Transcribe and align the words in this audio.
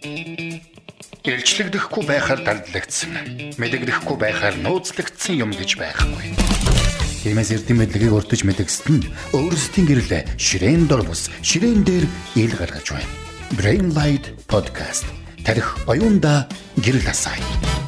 Илчлэгдэхгүй 0.00 2.08
байхаар 2.08 2.40
дардлагдсан. 2.40 3.12
Мэдэгдэхгүй 3.60 4.16
байхаар 4.16 4.56
нууцлагдсан 4.56 5.36
юм 5.36 5.52
гэж 5.52 5.76
байхгүй. 5.76 6.32
Тиймээс 7.20 7.52
эрдэм 7.52 7.84
мэдлэгийг 7.84 8.16
урдж 8.16 8.40
мэдгэсэд 8.48 8.88
нь 8.88 9.04
өөрсдийн 9.36 9.84
гэрлээ 9.84 10.22
ширээн 10.40 10.88
дор 10.88 11.04
бус 11.04 11.28
ширээн 11.44 11.84
дээр 11.84 12.08
ил 12.40 12.54
гаргаж 12.56 12.96
байна. 12.96 13.12
Brain 13.60 13.92
Light 13.92 14.32
Podcast 14.48 15.04
тарих 15.44 15.76
оюунда 15.84 16.48
гэрэл 16.80 17.04
асаая. 17.04 17.79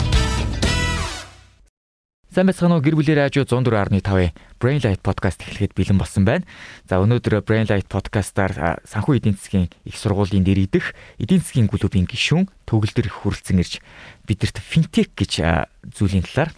Сайн 2.32 2.48
байцгаана 2.48 2.80
уу 2.80 2.84
гэр 2.84 2.96
бүлэрээ 2.96 3.28
хажуу 3.28 3.44
104.5-ийн 3.44 4.32
Brain 4.56 4.80
Light 4.80 5.04
podcast 5.04 5.44
эхлэхэд 5.44 5.76
бэлэн 5.76 6.00
болсон 6.00 6.24
байна. 6.24 6.48
За 6.88 6.96
өнөөдөр 7.04 7.44
Brain 7.44 7.68
Light 7.68 7.92
podcast-аар 7.92 8.80
санхүү 8.88 9.20
эдийн 9.20 9.36
засгийн 9.36 9.68
их 9.84 10.00
сургуулийн 10.00 10.40
дэрийдэх 10.40 10.96
эдийн 11.20 11.44
засгийн 11.44 11.68
клубын 11.68 12.08
гишүүн 12.08 12.48
төгөлдөр 12.64 13.12
хүрэлцэн 13.12 13.60
ирж 13.60 13.84
бидэрт 14.24 14.64
финтек 14.64 15.12
гэж 15.12 15.44
зүйлийн 15.92 16.24
талаар 16.24 16.56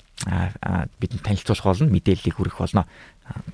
бидэнд 1.02 1.26
танилцуулах 1.26 1.66
болно, 1.66 1.90
мэдээллийг 1.90 2.38
хүргэх 2.38 2.62
болно. 2.62 2.86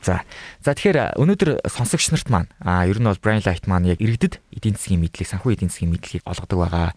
За. 0.05 0.21
За 0.61 0.77
тэгэхээр 0.77 1.17
өнөөдөр 1.17 1.65
сонсогч 1.73 2.13
нарт 2.13 2.29
маань 2.29 2.53
а 2.61 2.85
ер 2.85 3.01
нь 3.01 3.09
бол 3.09 3.17
Brain 3.17 3.41
Light 3.41 3.65
маань 3.65 3.89
яг 3.89 4.03
иргэдэд 4.05 4.45
эдийн 4.61 4.77
засгийн 4.77 5.01
мэдлэг, 5.01 5.25
санхүү 5.25 5.57
эдийн 5.57 5.73
засгийн 5.73 5.97
мэдлэгийг 5.97 6.29
олгодог 6.29 6.69
байгаа. 6.69 6.93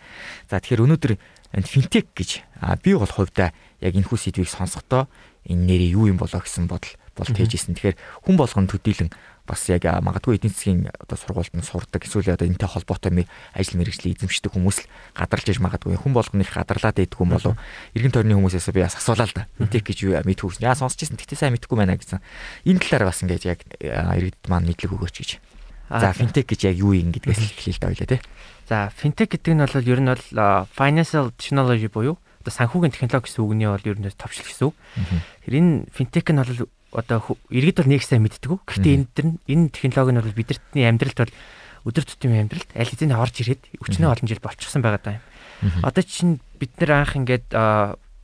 За 0.52 0.60
тэгэхээр 0.60 0.84
өнөөдөр 0.84 1.14
финтек 1.62 2.10
гэж 2.18 2.42
би 2.82 2.98
бол 2.98 3.06
хувьдаа 3.06 3.54
яг 3.78 3.94
энэ 3.94 4.10
хүү 4.10 4.18
сэдвийг 4.18 4.50
сонсохдоо 4.50 5.06
энэ 5.46 5.62
нэрээ 5.70 5.94
юу 5.94 6.10
юм 6.10 6.18
болоо 6.18 6.42
гэсэн 6.42 6.66
бодол 6.66 6.98
бол 7.14 7.30
тээжсэн. 7.30 7.78
Тэгэхээр 7.78 7.98
хүн 8.26 8.36
болгон 8.42 8.66
төдийлөн 8.66 9.14
бас 9.46 9.68
яг 9.70 9.84
магадгүй 9.86 10.40
эдийн 10.40 10.56
засгийн 10.56 10.82
одоо 10.98 11.18
сургуульд 11.20 11.54
нь 11.54 11.62
сурдаг 11.68 12.02
эсвэл 12.02 12.32
одоо 12.32 12.48
энэтэй 12.48 12.66
холбоотой 12.66 13.28
ажил 13.54 13.78
мэргэжлийн 13.78 14.16
эзэмшдэг 14.16 14.56
хүмүүс 14.56 14.78
л 14.82 14.90
гадарлаж 15.14 15.48
иж 15.52 15.60
магадгүй 15.60 16.00
хүн 16.00 16.16
болгоны 16.16 16.48
гадарлаад 16.48 16.96
байдг 16.96 17.20
юм 17.20 17.36
болов 17.36 17.60
эргэн 17.92 18.14
тойрны 18.16 18.40
хүмүүсээс 18.40 18.72
би 18.72 18.82
бас 18.88 18.96
асуулаа 18.96 19.28
л 19.28 19.36
да. 19.36 19.52
Финтек 19.60 19.84
гэж 19.84 19.98
юу 20.08 20.16
мэдхүүс. 20.24 20.64
Яа 20.64 20.80
сонсч 20.80 21.04
ирсэн. 21.04 21.20
Тэгтээ 21.20 21.38
сайн 21.38 21.54
мэдхгүй 21.60 21.76
байна 21.76 22.00
гэсэн. 22.00 22.24
Энэ 22.64 22.80
талаар 22.80 23.12
бас 23.12 23.20
ингээд 23.20 23.44
яг 23.52 23.60
иргэд 23.84 24.48
маань 24.48 24.66
мэдлэг 24.72 24.96
өгөөч 24.96 25.16
гэж. 25.20 25.32
За 25.92 26.16
финтек 26.16 26.48
гэж 26.48 26.72
яг 26.72 26.80
юу 26.80 26.96
юм 26.96 27.12
гэдгээс 27.12 27.84
л 27.84 27.92
ойлаа 27.92 28.08
тий. 28.08 28.24
За 28.74 28.90
финтек 28.90 29.38
гэдэг 29.38 29.54
нь 29.54 29.62
бол 29.62 29.86
ер 29.86 30.02
нь 30.02 30.10
бол 30.10 30.26
financial 30.74 31.30
technology 31.38 31.94
буюу 31.94 32.18
одоо 32.42 32.50
санхүүгийн 32.58 32.90
технологи 32.90 33.30
гэсэн 33.30 33.46
үгний 33.46 33.70
бол 33.70 33.86
ер 33.86 34.02
нь 34.02 34.10
товшил 34.18 34.50
гэсэн 34.50 34.74
үг. 34.74 34.76
Тэр 35.46 35.54
энэ 35.62 35.86
финтек 35.94 36.34
нь 36.34 36.42
бол 36.42 36.66
одоо 36.90 37.38
иргэд 37.54 37.86
бол 37.86 37.92
нэг 37.94 38.02
сайн 38.02 38.26
мэддэг. 38.26 38.66
Гэхдээ 38.66 38.98
энэ 38.98 39.14
төр 39.14 39.26
энэ 39.46 39.70
технологи 39.70 40.18
нь 40.18 40.22
бол 40.26 40.34
бидэртний 40.42 40.90
амьдралд 40.90 41.22
бол 41.22 41.34
өдөр 41.86 42.02
тутмын 42.02 42.50
амьдралд 42.50 42.70
аль 42.74 42.90
хэзээ 42.90 43.14
орж 43.14 43.36
ирээд 43.46 43.62
өчнөө 43.78 44.10
олон 44.10 44.26
жил 44.26 44.42
болчихсон 44.42 44.82
байгаа 44.82 45.22
даа. 45.22 45.22
Одоо 45.86 46.02
чинь 46.02 46.42
бид 46.58 46.74
нэр 46.82 46.98
анх 46.98 47.14
ингээд 47.14 47.54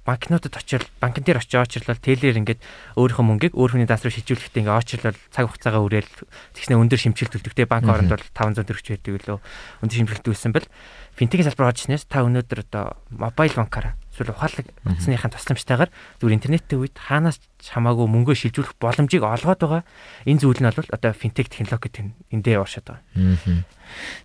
банкнуудад 0.09 0.57
очил 0.57 0.81
банкн 0.97 1.21
дээр 1.21 1.37
очиж 1.37 1.53
очирлол 1.61 2.01
тэлэр 2.01 2.41
ингээд 2.41 2.61
өөрийнхөө 2.97 3.25
мөнгийг 3.29 3.53
өөр 3.53 3.77
хүний 3.77 3.85
даас 3.85 4.01
руу 4.01 4.09
шилжүүлэхдээ 4.09 4.65
ингээд 4.65 4.81
очирлол 4.81 5.17
цаг 5.29 5.45
хугацаагаа 5.53 5.85
үрээл 5.85 6.13
тэгснэ 6.57 6.81
өндөр 6.81 6.97
шимжилт 6.97 7.37
төлөвтэй 7.37 7.69
банк 7.69 7.85
оронд 7.85 8.09
бол 8.09 8.25
500 8.33 8.65
төгрөг 8.65 9.05
байдаг 9.05 9.13
лөө 9.29 9.39
өндөр 9.85 9.97
шимжилт 10.01 10.25
үүссэн 10.25 10.53
бэл 10.57 10.65
финтекийн 11.13 11.45
салбар 11.45 11.69
орж 11.69 11.85
ирснээс 11.85 12.09
та 12.09 12.25
өнөөдөр 12.25 12.59
одоо 12.65 12.97
мобайл 13.13 13.53
банкаар 13.53 13.93
эсвэл 14.19 14.33
ухаалаг 14.33 14.67
утасныхаа 14.87 15.29
тусламжтайгаар 15.29 15.91
зүгээр 16.23 16.37
интернеттэй 16.39 16.77
үед 16.79 16.95
хаанаас 16.95 17.37
хамаагүй 17.59 18.07
мөнгөө 18.07 18.35
шилжүүлэх 18.39 18.79
боломжийг 18.79 19.23
олгоод 19.27 19.59
байгаа. 19.59 19.83
Энэ 20.23 20.39
зүйл 20.39 20.63
нь 20.63 20.71
бол 20.71 20.89
одоо 20.95 21.11
финтек 21.11 21.51
технологи 21.51 21.91
гэдэг 21.91 22.05
эндээ 22.31 22.55
оршоод 22.59 22.87
байгаа. 22.87 23.03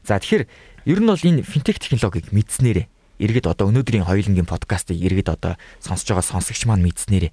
За 0.07 0.23
тэгэхээр 0.23 0.47
ер 0.87 0.99
нь 1.03 1.11
бол 1.11 1.19
энэ 1.19 1.43
финтек 1.43 1.83
технологиг 1.83 2.31
мэдснээрээ 2.31 2.87
иргэд 3.19 3.47
одоо 3.47 3.71
өнөөдрийн 3.71 4.07
хоёулангийн 4.07 4.49
подкастыг 4.49 4.99
иргэд 4.99 5.29
одоо 5.31 5.55
сонсож 5.79 6.09
байгаа 6.11 6.27
сонсогч 6.27 6.67
маань 6.67 6.83
мэдснээрээ 6.83 7.33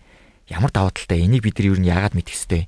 ямар 0.52 0.72
даваа 0.72 0.92
талтай 0.92 1.24
энийг 1.24 1.44
бид 1.44 1.58
нар 1.60 1.72
ер 1.72 1.80
нь 1.80 1.88
яагаад 1.88 2.16
мэдэх 2.16 2.36
ёстой? 2.36 2.68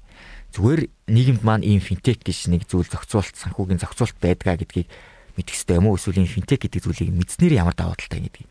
Зүгээр 0.56 0.88
нийгэмд 1.12 1.42
маань 1.44 1.68
ийм 1.68 1.82
финтек 1.84 2.24
гэж 2.24 2.48
нэг 2.54 2.70
зүйл 2.70 2.88
зохицуулалт 2.88 3.36
санхүүгийн 3.36 3.82
зохицуулалт 3.82 4.18
байдгаа 4.22 4.56
гэдгийг 4.62 4.88
мэдэх 5.36 5.56
ёстой 5.58 5.82
юм 5.82 5.92
уу? 5.92 5.98
Эсвэл 6.00 6.24
ийм 6.24 6.30
финтек 6.30 6.64
гэдэг 6.64 6.80
зүйлийг 6.80 7.12
мэдснээр 7.12 7.60
ямар 7.60 7.76
даваа 7.76 7.98
талтай 8.00 8.22
гэдгийг? 8.24 8.48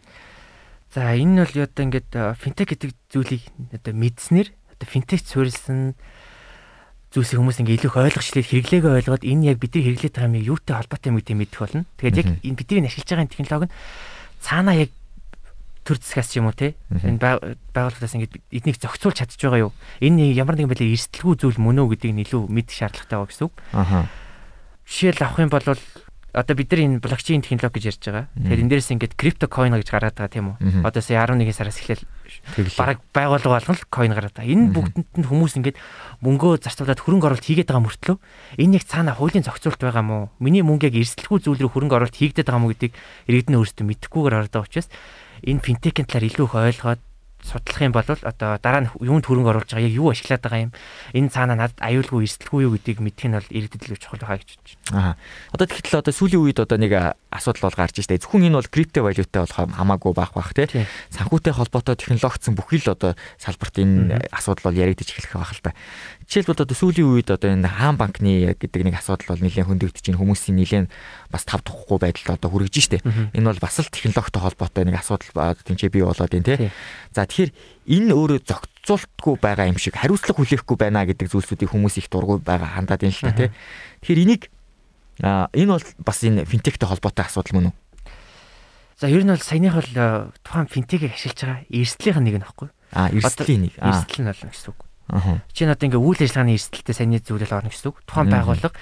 За 0.92 1.14
энэ 1.16 1.32
нь 1.32 1.40
бол 1.40 1.56
одоо 1.64 1.82
ингээд 1.86 2.10
финтек 2.36 2.68
гэдэг 2.76 2.90
зүйлийг 3.08 3.42
одоо 3.72 3.92
мэдснээр 3.96 4.48
одоо 4.50 4.86
финтек 4.90 5.24
суурилсан 5.24 5.96
зүйлсийг 7.12 7.38
хүмүүс 7.40 7.60
ингээ 7.62 7.76
илүү 7.80 7.90
их 7.92 7.96
ойлгочлээ 7.96 8.44
хэрэглээгөө 8.44 8.92
ойлгоод 9.00 9.24
энэ 9.24 9.52
яг 9.52 9.60
бидний 9.60 9.84
хэрэглээд 9.84 10.16
байгаа 10.16 10.32
юм 10.32 10.40
юутай 10.42 10.74
холбоотой 10.80 11.08
юм 11.12 11.16
гэдэг 11.20 11.36
мэдэх 11.38 11.60
болно. 11.60 11.84
Тэгээд 12.00 12.18
яг 12.18 12.28
энэ 12.40 12.56
бидний 12.56 12.88
ашиглаж 12.88 13.08
байгаа 13.08 13.28
технологи 13.28 13.68
нь 13.68 13.76
цаанаа 14.42 14.76
яг 14.76 14.90
төр 15.82 15.98
засгаас 15.98 16.30
юм 16.38 16.46
уу 16.50 16.54
те. 16.54 16.74
Энэ 16.90 17.18
байгууллагаас 17.18 18.14
ингээд 18.14 18.38
эднийг 18.50 18.78
зохицуулж 18.78 19.18
чадчих 19.18 19.42
байгаа 19.50 19.70
юу? 19.70 19.72
Энэ 19.98 20.34
ямар 20.34 20.54
нэгэн 20.54 20.70
байдлаар 20.70 20.94
эрсдэлгүй 20.94 21.34
зүйл 21.38 21.58
мөн 21.58 21.82
үү 21.82 21.98
гэдгийг 21.98 22.30
илүү 22.30 22.42
мэдэх 22.50 22.76
шаардлагатай 22.76 23.18
байгаа 23.18 23.30
гэсэн 23.30 23.46
үг. 23.50 23.54
Жишээл 24.86 25.22
авах 25.26 25.42
юм 25.42 25.50
бол 25.50 25.66
одоо 26.32 26.56
бид 26.56 26.72
нар 26.72 26.80
энэ 26.80 27.00
блокчейн 27.04 27.44
технологи 27.44 27.76
гэж 27.76 27.84
ярьж 27.92 28.02
байгаа. 28.08 28.26
Тэгэхээр 28.32 28.62
энэ 28.64 28.70
дээрээс 28.72 28.92
ингээд 28.96 29.14
крипто 29.20 29.46
койн 29.52 29.76
гэж 29.76 29.88
гараад 29.92 30.16
байгаа 30.16 30.32
тийм 30.32 30.46
үү? 30.56 30.80
Одоо 30.80 31.02
сая 31.04 31.20
11 31.28 31.52
сараас 31.52 31.76
эхлээл 31.76 32.08
бараг 32.80 32.98
байгууллага 33.12 33.60
болгон 33.60 33.76
л 33.76 33.84
койн 33.92 34.12
гараад 34.16 34.32
байгаа. 34.40 34.48
Энэ 34.48 34.72
бүгдэнд 34.72 35.12
нь 35.20 35.28
хүмүүс 35.28 35.54
ингээд 35.60 35.76
мөнгөө 36.24 36.64
зарцуулаад 36.64 37.04
хөрөнгө 37.04 37.26
оруулалт 37.28 37.44
хийгээд 37.44 37.68
байгаа 37.68 37.84
мөртлөө 37.84 38.16
энэ 38.64 38.76
яг 38.80 38.84
цаана 38.88 39.12
хуулийн 39.12 39.44
зохицуулт 39.44 39.80
байгаа 39.84 40.00
мó? 40.00 40.32
Миний 40.40 40.64
мөнгө 40.64 40.88
яг 40.88 40.96
эрсдэлгүй 40.96 41.38
зүйл 41.44 41.60
рүү 41.68 41.72
хөрөнгө 41.76 41.96
оруулалт 42.00 42.16
хийгдээд 42.16 42.48
байгаа 42.48 42.64
мó 42.64 42.72
гэдгийг 42.72 42.96
иргэд 43.28 43.48
нь 43.52 43.58
өөрсдөө 43.60 43.84
мэдхгүйгээр 43.92 44.36
ороод 44.40 44.52
байгаа 44.56 44.68
учраас 44.72 44.88
энэ 45.44 45.60
финтекийн 45.60 46.08
талаар 46.08 46.28
илүү 46.32 46.46
их 46.48 46.56
ойлгоод 46.56 47.00
судлах 47.42 47.82
юм 47.82 47.92
бол 47.92 48.06
одоо 48.06 48.58
дараа 48.62 48.86
нь 48.86 48.90
юунд 49.02 49.26
хөрөнгө 49.26 49.50
оруулж 49.50 49.70
байгаа 49.74 49.90
яг 49.90 49.98
юу 49.98 50.14
ашиглаад 50.14 50.42
байгаа 50.46 50.62
юм 50.70 50.72
энэ 51.12 51.28
цаана 51.34 51.58
надад 51.58 51.82
аюулгүй 51.82 52.22
эрсдэлгүй 52.24 52.60
юу 52.62 52.72
гэдгийг 52.78 53.02
мэдэх 53.02 53.26
нь 53.26 53.36
бол 53.36 53.50
иргэдэд 53.50 53.82
илүү 53.90 53.98
чухал 53.98 54.22
байгаа 54.22 54.38
гэж 54.38 54.50
бодож 54.54 54.72
байна. 54.86 54.94
Аа. 54.94 55.14
Одоо 55.50 55.66
тэгэхээр 55.66 56.00
одоо 56.06 56.14
сүүлийн 56.14 56.42
үед 56.46 56.58
одоо 56.62 56.78
нэг 56.78 56.92
асуудал 57.34 57.66
бол 57.66 57.78
гарч 57.82 57.94
байна. 57.98 58.22
Зөвхөн 58.22 58.46
энэ 58.46 58.58
бол 58.62 58.70
крипто 58.70 58.98
валютай 59.02 59.40
болох 59.42 59.58
хамаагүй 59.74 60.12
байх 60.14 60.32
бах 60.38 60.54
тий. 60.54 60.86
Санхүүтэй 61.10 61.52
холбоотой 61.52 61.98
технологицсан 61.98 62.54
бүхий 62.54 62.78
л 62.78 62.94
одоо 62.94 63.18
салбарт 63.42 63.76
энэ 63.82 64.30
асуудал 64.30 64.70
бол 64.70 64.78
яригдчих 64.78 65.18
эхлэх 65.18 65.42
байх 65.42 65.52
л 65.58 65.62
та. 65.66 65.74
Жишээлбэл 66.32 66.64
одоо 66.64 66.72
сүүлийн 66.72 67.12
үед 67.12 67.28
одоо 67.28 67.52
энэ 67.52 67.68
хаан 67.68 68.00
банкны 68.00 68.56
гэдэг 68.56 68.88
нэг 68.88 68.96
асуудал 68.96 69.36
бол 69.36 69.44
нэлээд 69.44 69.68
хөндөгдөж 69.68 70.00
чинь 70.00 70.16
хүмүүсийн 70.16 70.56
нэлээд 70.56 70.88
бас 71.28 71.44
тав 71.44 71.60
тухгүй 71.60 72.00
байдалд 72.00 72.40
одоо 72.40 72.48
хүрэж 72.48 72.72
штэ. 72.72 73.04
Энэ 73.36 73.52
бол 73.52 73.60
бас 73.60 73.76
л 73.76 73.92
технологитой 73.92 74.40
холбоотой 74.40 74.88
нэг 74.88 74.96
асуудал 74.96 75.28
тэнцээ 75.60 75.92
бий 75.92 76.00
болоод 76.00 76.32
байна 76.32 76.48
тий. 76.48 76.72
За 77.12 77.28
тэгэхээр 77.28 77.52
энэ 77.84 78.16
өөрөө 78.16 78.48
зохицуултгүй 78.48 79.34
байгаа 79.44 79.68
юм 79.68 79.76
шиг 79.76 79.92
хариуцлага 79.92 80.40
хүлээхгүй 80.40 80.76
байна 80.80 81.04
гэдэг 81.04 81.28
зүйлсүүдийг 81.28 81.68
хүмүүс 81.68 82.00
их 82.00 82.08
дургүй 82.08 82.40
байгаа 82.40 82.80
хандаад 82.80 83.04
байна 83.04 83.12
л 83.12 83.24
та 83.28 83.36
тий. 83.36 83.52
Тэгэхээр 84.00 84.24
энийг 84.24 84.42
энэ 85.20 85.68
бол 85.68 85.84
бас 86.00 86.18
энэ 86.24 86.48
финтектэй 86.48 86.88
холбоотой 86.88 87.28
асуудал 87.28 87.60
мөн 87.60 87.68
үү? 87.68 87.74
За 88.96 89.12
ер 89.12 89.20
нь 89.20 89.28
бол 89.28 89.36
саяных 89.36 89.76
бол 89.76 90.32
тухайн 90.40 90.64
финтекийг 90.64 91.12
ашиглаж 91.12 91.44
байгаа 91.44 91.60
эрсдлийн 91.68 92.24
нэг 92.24 92.40
нь 92.40 92.46
баггүй. 92.48 92.72
А 92.96 93.12
эрсдлийн 93.12 93.68
нэг. 93.68 93.76
Эрсдэл 93.76 94.24
нь 94.24 94.30
болно 94.32 94.48
гэсэн 94.48 94.72
үг. 94.72 94.80
Чи 95.52 95.68
одоо 95.68 95.86
ингээ 95.86 96.00
үйл 96.00 96.20
ажиллагааны 96.24 96.56
эрсдэлтэй 96.56 96.94
саяны 96.96 97.20
зүйлэл 97.20 97.52
орно 97.52 97.68
гэсэн 97.68 97.92
үг. 97.92 98.00
Тухайн 98.08 98.32
байгууллага 98.32 98.72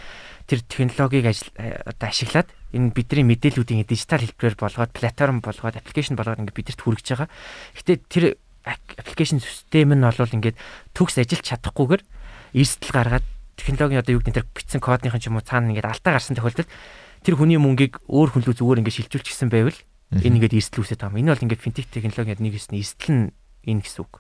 тэр 0.47 0.61
технологиг 0.67 1.27
одоо 1.27 2.07
ашиглаад 2.07 2.49
энэ 2.71 2.95
бидний 2.95 3.27
мэдээллүүдийн 3.27 3.87
дижитал 3.87 4.23
хэлбэрээр 4.23 4.57
болгоод 4.59 4.95
платформ 4.95 5.43
болгоод 5.43 5.79
аппликейшн 5.79 6.15
болгоод 6.15 6.43
ингээ 6.47 6.55
бидэрт 6.55 6.81
хүргэж 6.83 7.07
байгаа. 7.19 7.29
Гэтэ 7.75 7.93
тэр 8.07 8.25
аппликейшн 8.63 9.43
систем 9.43 9.95
нь 9.95 10.03
бол 10.03 10.15
ингээд 10.19 10.59
төгс 10.95 11.19
ажиллаж 11.19 11.47
чадахгүйгээр 11.47 12.03
эрсдэл 12.55 12.95
гаргаад 12.95 13.27
технологийн 13.59 14.03
одоо 14.03 14.15
юу 14.15 14.23
гэдэг 14.23 14.37
тэр 14.43 14.47
бичсэн 14.55 14.81
кодынхын 14.81 15.21
ч 15.21 15.29
юм 15.29 15.39
уу 15.39 15.45
цаана 15.45 15.71
ингээд 15.71 15.89
алдаа 15.91 16.19
гарсан 16.19 16.37
тохиолдолд 16.39 16.71
тэр 17.27 17.35
хүний 17.37 17.59
мөнгийг 17.61 18.01
өөр 18.09 18.31
хүн 18.35 18.45
рүү 18.47 18.57
зүгээр 18.59 18.81
ингээд 18.85 18.99
шилжүүлчихсэн 19.07 19.51
байвал 19.51 19.79
энэ 20.15 20.37
ингээд 20.41 20.57
эрсдэл 20.57 20.83
үүсэж 20.83 20.99
байгаа 20.99 21.15
юм. 21.15 21.21
Энэ 21.23 21.33
бол 21.35 21.45
ингээд 21.47 21.65
финтек 21.65 21.87
технологийн 21.91 22.41
нэг 22.43 22.55
нь 22.59 22.79
эрсдэл 22.81 23.15
нь 23.15 23.25
энэ 23.71 23.83
гэсэн 23.85 24.03
үг. 24.03 24.13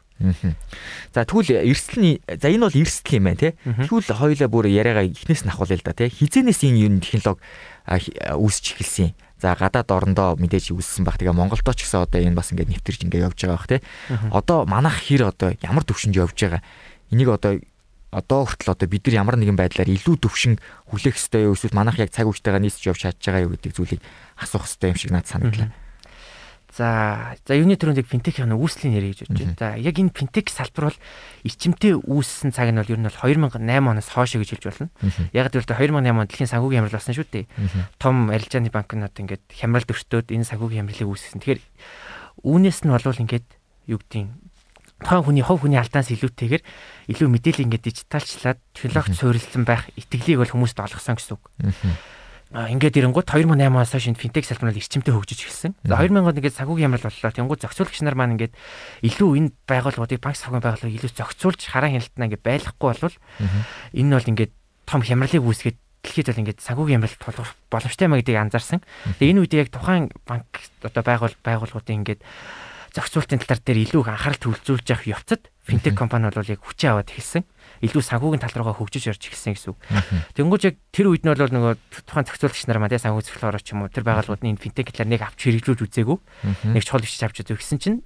За 1.14 1.25
тэгвэл 1.25 1.64
эрсдэлний 1.64 2.20
за 2.28 2.49
энэ 2.52 2.69
бол 2.69 2.76
эрсдэл 2.76 3.17
юм 3.17 3.25
байна 3.25 3.40
тий. 3.40 3.52
Тэгвэл 3.64 4.12
хоёулаа 4.12 4.49
бүр 4.52 4.67
яриагаа 4.69 5.08
эхнээс 5.08 5.49
нь 5.49 5.52
ахуулъя 5.52 5.81
л 5.81 5.87
да 5.87 5.96
тий. 5.96 6.12
Хизэнээс 6.12 6.61
энэ 6.69 6.81
юу 6.84 7.00
технологи 7.00 7.40
үүсч 8.37 8.76
эхэлсэн. 8.76 9.17
За 9.40 9.56
гадаад 9.56 9.88
орондоо 9.88 10.37
мэдээж 10.37 10.76
үүссэн 10.76 11.08
баг. 11.08 11.17
Тэгээ 11.17 11.32
Монголдоо 11.32 11.72
ч 11.72 11.88
гэсэн 11.88 12.05
одоо 12.05 12.20
энэ 12.20 12.37
бас 12.37 12.52
ингээд 12.52 12.69
нэвтэрж 12.69 13.00
ингээд 13.08 13.26
явж 13.32 13.38
байгаа 13.40 13.56
бах 13.56 13.70
тий. 13.72 13.81
Одоо 14.28 14.69
манайх 14.69 15.00
хэр 15.00 15.32
одоо 15.32 15.56
ямар 15.64 15.84
төвшөнд 15.88 16.20
явж 16.20 16.37
байгаа. 16.37 16.61
Энийг 17.08 17.32
одоо 17.32 17.56
одоо 18.12 18.44
хүртэл 18.44 18.75
одоо 18.76 18.88
бид 18.90 19.06
нар 19.06 19.25
ямар 19.25 19.40
нэгэн 19.40 19.56
байдлаар 19.56 19.88
илүү 19.88 20.20
төвшин 20.20 20.58
хүлээх 20.90 21.16
ёстой 21.16 21.46
юу 21.46 21.55
эсвэл 21.55 21.78
манайх 21.78 21.96
яг 21.96 22.11
цаг 22.11 22.26
үетэйгээ 22.26 22.61
нийцж 22.61 22.82
явж 22.84 23.00
чадж 23.06 23.23
байгаа 23.23 23.46
юу 23.46 23.55
гэдэг 23.55 23.73
зүйлийг 23.73 24.02
асуух 24.37 24.66
ёстой 24.66 24.90
юм 24.93 24.99
шиг 24.99 25.14
надад 25.14 25.31
санагдлаа. 25.31 25.70
За 26.80 27.36
за 27.44 27.52
юуны 27.60 27.76
төрөнд 27.76 28.00
финтекийн 28.08 28.56
үүслийн 28.56 28.96
нэр 28.96 29.12
гэж 29.12 29.28
бодож 29.28 29.36
байна. 29.36 29.60
За 29.60 29.68
яг 29.76 30.00
энэ 30.00 30.16
финтек 30.16 30.48
салбар 30.48 30.88
бол 30.88 30.98
ичимтэй 31.44 31.92
үүссэн 31.92 32.56
цаг 32.56 32.72
нь 32.72 32.80
бол 32.80 32.88
ер 32.88 32.96
нь 32.96 33.04
бол 33.04 33.20
2008 33.20 33.60
оноос 33.60 34.08
хойш 34.08 34.40
гэж 34.40 34.48
хэлж 34.56 34.64
болно. 34.64 34.88
Яг 35.36 35.52
гэвэл 35.52 35.68
2008 35.68 36.08
онд 36.08 36.32
дэлхийн 36.32 36.48
санхүүгийн 36.48 36.80
хямрал 36.88 36.96
болсон 36.96 37.12
шүү 37.12 37.28
дээ. 37.28 37.44
Том 38.00 38.32
арилжааны 38.32 38.72
банкнууд 38.72 39.12
ингээд 39.12 39.44
хямралд 39.52 39.92
өртөөд 39.92 40.32
энэ 40.32 40.48
санхүүгийн 40.48 40.88
хямралыг 40.88 41.08
үүсгэсэн. 41.12 41.40
Тэгэхээр 41.44 41.60
үүнээс 42.48 42.80
нь 42.88 42.92
болвол 42.96 43.22
ингээд 43.28 43.48
юу 43.92 44.00
гэдгийг 44.00 44.32
тухайн 45.04 45.24
хүний 45.24 45.44
хов 45.44 45.60
хүний 45.60 45.80
алдаанс 45.80 46.12
илүүтэйгээр 46.12 46.64
илүү 47.12 47.28
мэдээлэл 47.28 47.64
ингээд 47.68 47.84
дижиталчлаад 47.88 48.60
технологи 48.76 49.16
суурилсан 49.16 49.64
байх 49.64 49.88
итгэлийг 49.96 50.44
бол 50.44 50.52
хүмүүст 50.52 50.76
олгосон 50.76 51.16
гэсэн 51.16 51.36
үг 51.40 51.44
ингээд 52.50 52.99
ирэнгууд 52.99 53.31
2008-аас 53.31 53.94
хойш 53.94 54.11
финтек 54.19 54.43
салбар 54.43 54.75
нь 54.75 54.82
эрчимтэй 54.82 55.14
хөгжиж 55.14 55.47
эхэлсэн. 55.47 55.73
За 55.87 56.02
2000-ад 56.02 56.35
ингээд 56.43 56.58
санхүүгийн 56.58 56.91
ямрал 56.91 57.06
боллоо. 57.06 57.31
Тэнгууд 57.31 57.62
зохицуулагч 57.62 58.02
нар 58.02 58.19
маань 58.19 58.35
ингээд 58.35 58.55
илүү 59.06 59.31
энэ 59.38 59.50
байгууллагуудыг 59.70 60.19
банк 60.19 60.35
санхүүгийн 60.35 60.67
байгууллагыг 60.67 60.99
илүү 60.99 61.14
зохицуулж 61.14 61.61
хараа 61.70 61.94
хяналтнаа 61.94 62.26
ингээд 62.26 62.43
байлгахгүй 62.43 62.88
болвол 62.91 63.17
энэ 63.94 64.14
бол 64.19 64.31
ингээд 64.35 64.52
том 64.82 65.00
хямралыг 65.06 65.47
үүсгээд 65.47 65.79
дэлхийд 66.02 66.26
бол 66.26 66.43
ингээд 66.43 66.58
санхүүгийн 66.58 66.99
ямралт 66.99 67.23
тулгуур 67.23 67.50
боломжтой 67.70 68.06
маа 68.11 68.19
гэдгийг 68.19 68.43
анзаарсан. 68.43 68.82
Тэгээ 69.23 69.31
энэ 69.31 69.41
үед 69.47 69.55
яг 69.55 69.69
тухайн 69.70 70.11
банк 70.26 70.50
одоо 70.82 71.02
байгуул 71.06 71.37
байгууллагуудын 71.47 72.02
ингээд 72.02 72.26
зохицуултын 72.99 73.47
тал 73.47 73.62
дээр 73.62 73.87
илүү 73.87 74.02
их 74.02 74.11
анхаарал 74.11 74.43
төвлөрүүлж 74.43 74.87
явах 74.91 75.06
явцад 75.06 75.43
финтек 75.62 75.94
компани 75.94 76.26
бол 76.35 76.50
яг 76.50 76.58
хүчээ 76.67 76.91
аваад 76.91 77.14
эхэлсэн 77.14 77.47
илүү 77.80 78.02
санхүүгийн 78.04 78.44
тал 78.44 78.56
руугаа 78.56 78.76
хөгжиж 78.76 79.08
орж 79.08 79.22
эхэлсэн 79.24 79.56
гэсэн 79.56 79.70
үг. 79.72 79.80
Тэнгүүж 80.36 80.62
яг 80.68 80.76
тэр 80.92 81.08
үед 81.08 81.24
нь 81.24 81.32
бол 81.32 81.40
нөгөө 81.40 81.74
тухайн 82.04 82.28
зохицуулагч 82.28 82.68
нар 82.68 82.80
маань 82.80 83.00
санхүү 83.00 83.24
зөвлөлөөрөө 83.24 83.62
ч 83.64 83.72
юм 83.72 83.84
уу 83.84 83.92
тэр 83.92 84.04
байгууллагуудын 84.04 84.52
энэ 84.52 84.60
финтек 84.60 84.92
талаар 84.92 85.08
нэг 85.08 85.22
авч 85.24 85.40
хэрэгжүүлж 85.48 85.80
үзээгүй. 85.88 86.18
Нэг 86.76 86.82
чухал 86.84 87.00
бичиж 87.00 87.24
авч 87.24 87.40
үзээ 87.40 87.56
гэсэн 87.56 87.80
чинь 87.80 87.98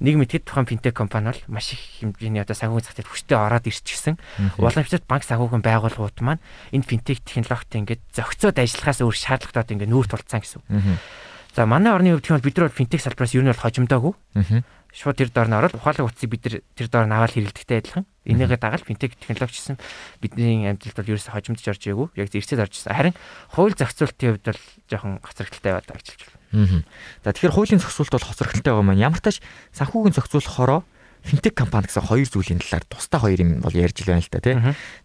нэг 0.00 0.14
мэтгэд 0.20 0.44
тухайн 0.44 0.68
финтек 0.68 0.92
компани 0.92 1.32
бол 1.32 1.42
маш 1.48 1.72
их 1.72 1.80
хэмжээний 2.04 2.42
одоо 2.44 2.52
санхүүгийн 2.52 2.84
зах 2.84 2.96
зээлд 3.00 3.10
хүчтэй 3.14 3.38
ороод 3.38 3.64
ирчихсэн. 3.64 4.20
Уламжлалт 4.60 5.06
банк 5.08 5.24
санхүүгийн 5.24 5.64
байгууллагууд 5.64 6.18
маань 6.20 6.42
энэ 6.74 6.84
финтек 6.84 7.24
технологид 7.24 7.72
ингээд 7.72 8.02
зохицоод 8.12 8.60
ажиллахаас 8.60 9.00
өөр 9.00 9.16
шаардлагатад 9.16 9.72
ингээд 9.72 9.92
нүүр 9.92 10.06
тулцсан 10.10 10.44
гэсэн. 10.44 10.60
За 11.56 11.64
манай 11.64 11.96
орны 11.96 12.12
хувьд 12.12 12.28
бол 12.28 12.44
бид 12.44 12.58
нар 12.60 12.68
финтек 12.68 13.00
салбараас 13.00 13.32
ер 13.32 13.40
нь 13.40 13.48
бол 13.48 13.64
хожимдоогүй 13.64 14.12
шууд 14.96 15.20
тэр 15.20 15.28
доор 15.28 15.48
нь 15.52 15.58
ороод 15.60 15.76
ухаалаг 15.76 16.08
утсыг 16.08 16.32
бид 16.32 16.48
тэр 16.48 16.88
доор 16.88 17.04
нь 17.04 17.12
аваад 17.12 17.36
хэрэглэдэгтэй 17.36 17.84
адилхан. 17.84 18.08
Энийгээ 18.24 18.56
дагаад 18.56 18.88
финтек 18.88 19.12
технологи 19.20 19.52
гэсэн 19.52 19.76
бидний 20.24 20.64
амжилт 20.64 20.96
бол 20.96 21.12
ерөөсө 21.12 21.36
хожимдж 21.36 21.68
орж 21.68 21.82
игээгүй. 21.84 22.16
Яг 22.16 22.32
зэрэгцээд 22.32 22.64
орж 22.64 22.72
ирсэн. 22.80 22.96
Харин 22.96 23.16
хууль 23.52 23.76
зохицуултын 23.76 24.40
хувьд 24.40 24.46
бол 24.48 24.62
жоохон 24.88 25.12
хоцрогдолтой 25.20 25.72
байдаг 25.76 25.96
гэж 26.00 26.08
хэлж 26.16 26.24
байна. 26.32 26.88
За 27.20 27.28
тэгэхээр 27.36 27.54
хуулийн 27.60 27.82
зохицуулт 27.84 28.12
бол 28.16 28.28
хоцрогдолтой 28.32 28.72
байгаа 28.72 28.88
маань 28.88 29.04
ямар 29.04 29.20
тач 29.20 29.44
санхүүгийн 29.76 30.16
зохицуулахороо 30.16 30.80
финтек 31.26 31.54
компани 31.58 31.90
гэсэн 31.92 32.06
хоёр 32.06 32.28
зүйлийн 32.30 32.62
талаар 32.64 32.84
тусдаа 32.88 33.20
хоёр 33.20 33.40
юм 33.42 33.50
бол 33.60 33.74
ярьж 33.76 34.00
байна 34.06 34.24
л 34.24 34.32
да 34.32 34.40
тий. 34.40 34.56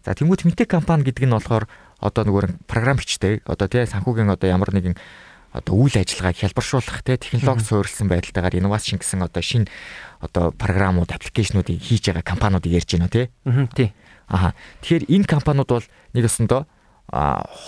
За 0.06 0.16
тэнгуү 0.16 0.40
финтек 0.40 0.70
компани 0.70 1.04
гэдэг 1.04 1.26
нь 1.28 1.36
болохоор 1.36 1.68
одоо 1.98 2.22
нөгөө 2.24 2.64
програм 2.70 2.96
бичтэй 2.96 3.42
одоо 3.44 3.66
тий 3.68 3.84
санхүүгийн 3.84 4.30
одоо 4.30 4.48
ямар 4.48 4.70
нэгэн 4.70 4.96
одоо 5.52 5.74
үйл 5.76 5.96
ажиллагааг 5.96 6.36
хялбаршуулах 6.40 7.04
те 7.04 7.20
технологи 7.20 7.64
суурилсан 7.64 8.08
байдалтайгаар 8.08 8.56
инновац 8.56 8.88
гэсэн 8.88 9.22
одоо 9.22 9.42
шинэ 9.44 9.68
одоо 10.24 10.50
програмууд 10.56 11.12
аппликейшнуудыг 11.12 11.76
хийж 11.76 12.08
байгаа 12.08 12.24
компаниудыг 12.24 12.72
ярьж 12.72 12.90
байна 12.96 13.08
тий. 13.12 13.28
Аа 13.44 13.68
тий. 13.76 13.92
Аха. 14.28 14.56
Тэгэхээр 14.80 15.04
энэ 15.12 15.28
компаниуд 15.28 15.68
бол 15.68 15.86
нэг 16.16 16.24
өсөндөө 16.24 16.60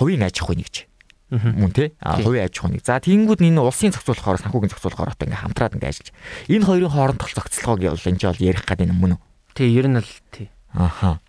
хувийн 0.00 0.24
аж 0.24 0.36
ахуй 0.40 0.56
нэгж 0.56 0.88
мөн 1.30 1.72
тий 1.76 1.92
хувийн 2.00 2.48
аж 2.48 2.54
ахуй 2.56 2.70
нэг. 2.72 2.82
За 2.86 3.00
тэгэнгүүт 3.00 3.44
энэ 3.44 3.60
улсын 3.60 3.92
зохицуулахаар 3.92 4.40
санхүүгийн 4.40 4.72
зохицуулахаар 4.72 5.12
одоо 5.12 5.26
ингээм 5.28 5.42
хамтраад 5.44 5.74
ингээ 5.76 5.90
ажиллаж. 5.92 6.10
Энэ 6.48 6.64
хоёрын 6.64 6.94
хоорондох 6.94 7.30
зохицолгоог 7.36 7.80
бол 7.84 8.08
энэ 8.08 8.22
бол 8.24 8.44
ярих 8.44 8.64
гэдэг 8.64 8.88
юм 8.88 8.98
мөн 9.02 9.12
үү? 9.18 9.20
Тий, 9.52 9.68
ер 9.76 9.86
нь 9.92 9.98
л 10.00 10.12
тий. 10.32 10.48
Аха. 10.72 11.20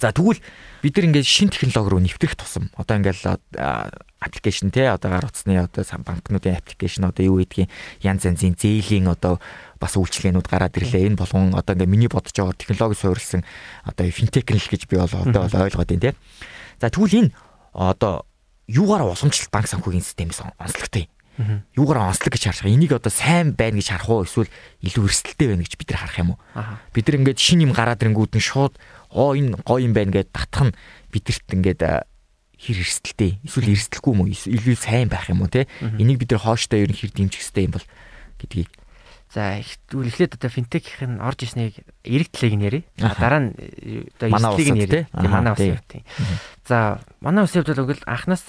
За 0.00 0.12
тэгвэл 0.12 0.40
бид 0.82 0.96
нар 0.96 1.06
ингээд 1.06 1.26
шин 1.26 1.48
технологи 1.48 1.90
руу 1.90 2.00
нэвтрэх 2.02 2.34
тусам 2.34 2.70
одоо 2.74 2.96
ингээд 2.98 3.22
аппликейшн 4.18 4.74
те 4.74 4.90
одоо 4.90 5.10
гар 5.10 5.26
утасны 5.28 5.60
одоо 5.60 5.84
банкнуудын 6.02 6.58
аппликейшн 6.58 7.06
одоо 7.06 7.24
юу 7.24 7.38
гэдгийг 7.40 7.70
янз 8.02 8.24
янзын 8.26 8.56
зээлийн 8.56 9.06
одоо 9.06 9.38
бас 9.78 9.94
үйлчлэгээнүүд 9.94 10.48
гараад 10.48 10.76
ирлээ. 10.76 11.06
Энэ 11.12 11.20
болгон 11.20 11.54
одоо 11.54 11.76
ингээ 11.76 11.86
миний 11.86 12.08
бодож 12.08 12.32
байгаа 12.32 12.56
технологи 12.56 12.96
суурилсан 12.98 13.44
одоо 13.84 14.10
финтек 14.10 14.50
л 14.50 14.58
гэж 14.58 14.88
би 14.88 14.96
бол 14.96 15.12
одоо 15.12 15.46
ойлгоод 15.46 15.86
байна 15.86 16.12
те. 16.12 16.18
За 16.80 16.90
тэгвэл 16.90 17.28
энэ 17.28 17.30
одоо 17.76 18.24
юугаар 18.66 19.06
уламжлалт 19.06 19.52
банк 19.52 19.68
санхүүгийн 19.68 20.02
системээс 20.02 20.42
онцлогтой 20.58 21.06
юм. 21.36 21.62
Юугаар 21.76 22.08
онцлог 22.08 22.32
гэж 22.32 22.48
харах. 22.48 22.64
Энийг 22.64 22.96
одоо 22.96 23.12
сайн 23.12 23.52
байна 23.52 23.76
гэж 23.76 23.92
харах 23.92 24.08
уу 24.08 24.24
эсвэл 24.24 24.48
илүү 24.80 25.04
эрсдэлтэй 25.04 25.48
байна 25.52 25.62
гэж 25.62 25.76
бид 25.76 25.90
нар 25.92 26.00
харах 26.00 26.18
юм 26.18 26.30
уу? 26.32 26.40
Бид 26.96 27.04
нар 27.06 27.16
ингээд 27.20 27.38
шин 27.38 27.60
юм 27.60 27.76
гараад 27.76 28.00
ирэнгүүд 28.00 28.32
нь 28.32 28.40
шууд 28.40 28.74
оо 29.16 29.32
энэ 29.32 29.56
гоё 29.64 29.88
юм 29.88 29.96
байна 29.96 30.12
гэдээ 30.12 30.36
татах 30.36 30.70
нь 30.70 30.76
бидэрт 31.08 31.48
ингээд 31.48 31.82
хэр 31.82 32.76
эрсдэлтэй 32.80 33.40
эсвэл 33.44 33.72
эрсдэлгүй 33.72 34.12
юм 34.12 34.20
уу? 34.24 34.32
Илүү 34.32 34.76
сайн 34.76 35.08
байх 35.08 35.32
юм 35.32 35.40
уу 35.44 35.50
те? 35.50 35.64
Энийг 35.80 36.20
бид 36.20 36.36
нар 36.36 36.44
хооштой 36.44 36.84
ер 36.84 36.92
нь 36.92 36.98
хэр 37.00 37.12
дэмжих 37.16 37.40
хэрэгтэй 37.40 37.64
юм 37.64 37.74
бол 37.76 37.86
гэдгийг. 38.40 38.70
За 39.32 39.60
тэгвэл 39.90 40.08
эхлээд 40.08 40.38
одоо 40.38 40.50
финтекийн 40.52 41.20
орж 41.20 41.44
ирснийг 41.44 41.82
эрэг 42.06 42.28
талыг 42.32 42.54
нь 42.56 42.64
ярив. 42.64 42.84
Дараа 42.96 43.40
нь 43.44 43.52
одоо 44.16 44.28
эрсдлийг 44.32 44.72
нь 44.72 44.82
ярив. 44.86 45.04
Манай 45.12 45.52
ус 45.52 45.60
юм 45.60 45.80
тийм. 45.84 46.04
За 46.64 47.00
манай 47.20 47.44
ус 47.44 47.52
хувьд 47.52 47.76
бол 47.76 48.02
анханаас 48.06 48.44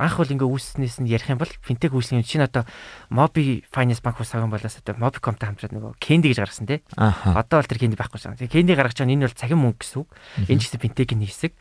анх 0.00 0.16
бол 0.16 0.32
ингээ 0.32 0.48
үүснээс 0.48 1.04
нь 1.04 1.12
ярих 1.12 1.28
юм 1.28 1.36
бол 1.36 1.52
финтек 1.60 1.92
үүслийн 1.92 2.24
чинь 2.24 2.40
одоо 2.40 2.64
Mobi 3.12 3.60
Finance 3.68 4.00
Bank 4.00 4.16
ус 4.24 4.32
хаан 4.32 4.48
болоос 4.48 4.80
одоо 4.80 4.96
Mobicomтай 4.96 5.52
хамтраад 5.52 5.76
нөгөө 5.76 6.00
Candy 6.00 6.32
гэж 6.32 6.40
гаргасан 6.40 6.64
тий. 6.64 6.80
Одоо 6.96 7.60
бол 7.60 7.68
тэр 7.68 7.80
Candy 7.84 8.00
байхгүй 8.00 8.16
шээ. 8.16 8.40
Тэгээ 8.40 8.54
Candy 8.56 8.72
гаргаж 8.72 8.96
байгаа 8.96 9.12
энэ 9.12 9.26
бол 9.28 9.36
цахим 9.36 9.60
мөнгө 9.60 9.80
гэсэн 9.84 9.98
үг. 10.00 10.08
Энэ 10.48 10.60
ч 10.60 10.62
гэсэн 10.72 10.80
финтекийн 10.80 11.20
хэсэг. 11.20 11.52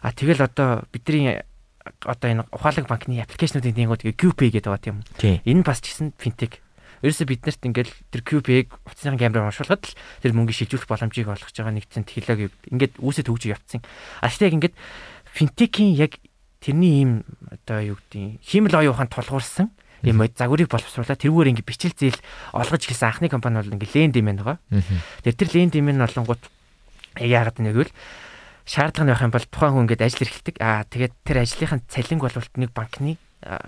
А 0.00 0.08
тэгэл 0.16 0.40
одоо 0.48 0.88
бидний 0.88 1.44
одоо 1.84 2.28
энэ 2.32 2.48
ухаалаг 2.48 2.88
банкны 2.88 3.20
аппликейшнуудын 3.20 3.76
нэнгүүд 3.76 4.08
QPay 4.16 4.48
гэдэг 4.56 4.70
байгаа 4.72 4.82
тийм. 4.82 4.96
Энэ 5.44 5.66
бас 5.66 5.84
ч 5.84 5.92
гэсэн 5.92 6.16
финтек. 6.16 6.64
Ерөөсө 7.02 7.26
биднэрт 7.26 7.66
ингээл 7.66 7.92
тэр 8.14 8.22
QPay 8.22 8.70
утасны 8.86 9.18
камераар 9.18 9.50
уншуулгаад 9.50 9.82
л 9.90 9.96
тэр 10.22 10.32
мөнгөийг 10.38 10.58
шилжүүлэх 10.62 10.86
боломжийг 10.86 11.26
олгож 11.26 11.50
байгаа 11.50 11.74
нэгдсэн 11.74 12.06
технологи 12.06 12.54
ингээд 12.70 13.02
үүсэж 13.02 13.26
хөгжиж 13.26 13.50
явцсан. 13.58 13.82
А 14.22 14.30
тэгтээ 14.30 14.46
яг 14.46 14.56
ингээд 14.62 14.74
финтекийн 15.34 15.98
яг 15.98 16.22
тэрний 16.62 17.02
ийм 17.02 17.12
одоо 17.50 17.82
юу 17.82 17.96
гэдэг 17.98 18.38
хиймэл 18.40 18.78
оюухан 18.78 19.10
тулгуурсан 19.10 19.74
юм 20.02 20.22
загварыг 20.22 20.70
боловсруулаад 20.70 21.18
тэрүүгээр 21.18 21.50
ингээд 21.54 21.68
бичил 21.68 21.94
зээл 21.94 22.20
олгож 22.54 22.82
хэлсэн 22.86 23.08
анхны 23.10 23.28
компани 23.30 23.62
бол 23.62 23.74
ингээд 23.74 23.94
ленд 23.94 24.16
юм 24.18 24.28
байгаа. 24.34 24.58
Тэр 25.22 25.34
тэр 25.34 25.50
ленд 25.54 25.74
юм 25.78 25.90
олонгууд 25.90 26.42
яагаад 27.18 27.58
нэгвэл 27.62 27.92
шаардлага 28.66 29.06
нь 29.06 29.10
байх 29.14 29.22
юм 29.22 29.34
бол 29.34 29.46
тухайн 29.46 29.72
хүн 29.74 29.84
ингээд 29.86 30.06
ажил 30.06 30.24
эрхэлдэг. 30.26 30.56
Аа 30.58 30.82
тэгээд 30.86 31.14
тэр 31.22 31.36
ажлынхаа 31.42 31.80
цалинг 31.86 32.22
болволт 32.22 32.54
нэг 32.58 32.70
банкны 32.74 33.18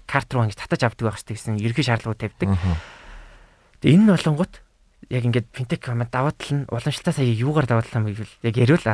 карт 0.06 0.30
руу 0.34 0.46
ингэж 0.46 0.58
татаж 0.58 0.82
авдаг 0.86 1.04
байх 1.06 1.18
хэрэгтэй 1.18 1.34
гэсэн 1.38 1.58
ерхий 1.62 1.86
шаардлагууд 1.86 2.18
тавьдаг. 2.18 2.50
Тэгээд 3.82 3.94
энэ 3.94 4.02
нь 4.06 4.10
болонгот 4.10 4.54
яг 5.10 5.22
ингээд 5.22 5.48
финтек 5.54 5.80
компани 5.82 6.10
даваа 6.10 6.34
тал 6.34 6.50
нь 6.54 6.66
уламжлалтаа 6.70 7.14
сая 7.14 7.30
юугаар 7.30 7.66
даваа 7.66 7.82
тал 7.86 8.02
юм 8.02 8.10
гэвэл 8.10 8.34
яг 8.42 8.54
яриул 8.54 8.86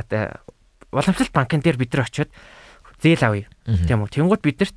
уламжлалт 0.93 1.33
банкн 1.33 1.61
дээр 1.61 1.77
бид 1.77 1.93
нар 1.93 2.09
очиод 2.09 2.33
зээл 3.01 3.25
авъя. 3.25 3.47
Тийм 3.67 4.05
үү. 4.05 4.13
Тэнгууд 4.13 4.43
бидэрт 4.45 4.77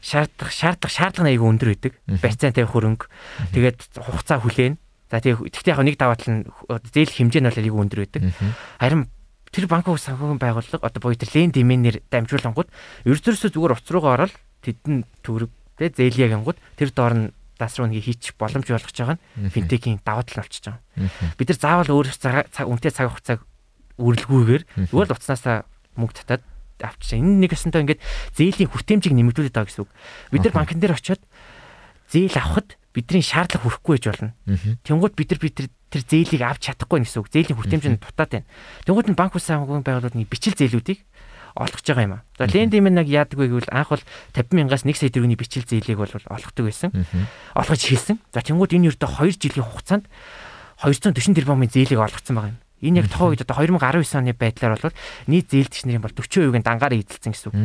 шаардлага 0.00 0.52
шаардлага 0.52 0.92
шаардлага 0.92 1.30
аягүй 1.30 1.48
өндөр 1.48 1.68
байдаг. 1.76 1.92
Барьцаантай 2.08 2.64
хөрөнгө. 2.64 3.06
Тэгээд 3.52 3.78
хугацаа 4.00 4.40
хүлээн. 4.40 4.76
За 5.12 5.20
тэгээд 5.20 5.52
гэхдээ 5.52 5.72
яг 5.76 5.80
нэг 5.84 5.96
даваа 6.00 6.16
тал 6.16 6.32
нь 6.32 6.42
зээл 6.90 7.12
хэмжээ 7.12 7.42
нь 7.44 7.48
бол 7.50 7.60
аягүй 7.60 7.80
өндөр 7.84 8.00
байдаг. 8.08 8.22
Харин 8.80 9.08
тэр 9.50 9.66
банк 9.66 9.86
санхүүгийн 9.90 10.40
байгууллага 10.40 10.86
одоо 10.86 11.00
боёо 11.02 11.18
тэр 11.18 11.30
ленд 11.34 11.58
имэнээр 11.58 11.96
дамжуулангууд 12.08 12.70
ердөөсөө 13.04 13.50
зүгээр 13.50 13.74
уц 13.74 13.88
руугаа 13.90 14.14
ороод 14.24 14.34
тэдэн 14.62 15.02
төгрөг 15.26 15.50
тэ 15.76 15.90
зээлийг 15.90 16.38
ангууд 16.38 16.58
тэр 16.78 16.94
доор 16.94 17.14
нь 17.18 17.26
дас 17.58 17.76
руу 17.76 17.90
нэг 17.90 18.06
хийчих 18.06 18.38
боломж 18.38 18.70
болгож 18.70 18.94
байгаа 18.94 19.18
нь 19.18 19.50
финтекийн 19.50 19.98
даваа 20.06 20.22
тал 20.22 20.40
болчихж 20.40 20.70
байгаа. 20.70 21.34
Бид 21.34 21.48
нар 21.50 21.58
заавал 21.58 21.90
өөр 21.90 22.08
цаг 22.14 22.46
үнэтэй 22.70 22.92
цаг 22.94 23.10
хугацааг 23.10 23.40
үрэлгүйгээр 23.98 24.62
зүгээр 24.88 25.08
л 25.10 25.16
уцнаасаа 25.18 25.66
мөнгө 25.98 26.14
татаад 26.24 26.42
авчиж. 26.84 27.18
Энэ 27.18 27.46
нэг 27.46 27.52
өсөнтөө 27.56 27.82
ингээд 27.84 28.04
зээлийн 28.36 28.70
хүртээмжийг 28.70 29.14
нэмэгдүүлээд 29.14 29.56
байгаа 29.56 29.68
гэсэн 29.68 29.82
үг. 29.84 29.92
Бид 30.32 30.42
нар 30.46 30.54
банкн 30.54 30.80
дээр 30.80 30.96
очиод 30.96 31.22
зээл 32.10 32.36
авахд 32.36 32.80
бидний 32.90 33.22
шаардлага 33.22 33.64
хүрэхгүй 33.64 33.94
байж 33.98 34.04
болно. 34.10 34.34
Тэнгууд 34.82 35.14
бид 35.14 35.30
нар 35.30 35.40
бид 35.40 35.56
тэр 35.90 36.02
зээлийг 36.02 36.42
авч 36.42 36.62
чадахгүй 36.66 37.06
гэсэн 37.06 37.22
үг. 37.22 37.30
Зээлийн 37.30 37.58
хүртээмж 37.58 37.84
нь 37.86 38.02
дутаад 38.02 38.30
байна. 38.34 38.48
Тэнгууд 38.86 39.08
нь 39.10 39.18
банк 39.18 39.34
улсын 39.38 39.62
хамгаалалтын 39.62 39.86
байгууллагын 39.86 40.26
бичил 40.26 40.58
зээлүүдийг 40.58 41.06
олгож 41.54 41.86
байгаа 41.86 42.06
юм 42.06 42.14
аа. 42.18 42.22
За 42.38 42.46
лендинг 42.46 42.90
нэг 42.90 43.06
яадаг 43.10 43.38
вэ 43.38 43.46
гэвэл 43.50 43.74
анх 43.74 43.90
бол 43.90 44.04
50 44.34 44.54
мянгаас 44.54 44.82
1 44.86 44.94
сая 44.94 45.10
төгрөгийн 45.10 45.38
бичил 45.38 45.66
зээлийг 45.66 45.98
бол 45.98 46.10
олгодог 46.10 46.64
байсан. 46.66 46.90
Олгож 47.54 47.82
хэлсэн. 47.82 48.18
За 48.34 48.42
тэнгууд 48.42 48.74
энэ 48.74 48.94
ердөө 48.94 49.10
2 49.18 49.38
жилийн 49.38 49.66
хугацаанд 49.66 50.06
240 50.82 51.34
тэрбумын 51.34 51.70
зээлийг 51.70 52.00
олгоцсон 52.00 52.34
байгаа 52.38 52.52
юм. 52.54 52.58
Энэ 52.80 53.04
яг 53.04 53.08
тохоо 53.12 53.32
үед 53.36 53.44
одоо 53.44 53.60
2019 53.60 54.16
оны 54.16 54.32
байдлаар 54.32 54.80
бол 54.80 54.96
нийт 55.28 55.52
зээлдэгч 55.52 55.84
нарын 55.84 56.04
бол 56.04 56.16
40%-ийн 56.16 56.64
дангаараа 56.64 56.98
эзэлсэн 56.98 57.32
гэсэн 57.32 57.48
үг. 57.52 57.56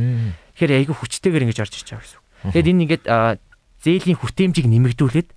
Тэгэхээр 0.59 0.75
айгүй 0.83 0.95
хүчтэйгээр 0.95 1.43
ингэж 1.47 1.59
орж 1.63 1.73
ирж 1.79 1.87
байгаа 1.87 2.03
гэсэн 2.03 2.19
үг. 2.19 2.25
Тэгэхээр 2.51 2.69
энэ 2.71 2.83
ингээд 2.83 3.03
зээлийн 3.85 4.19
хүртээмжийг 4.19 4.67
нэмэгдүүлээд 4.67 5.29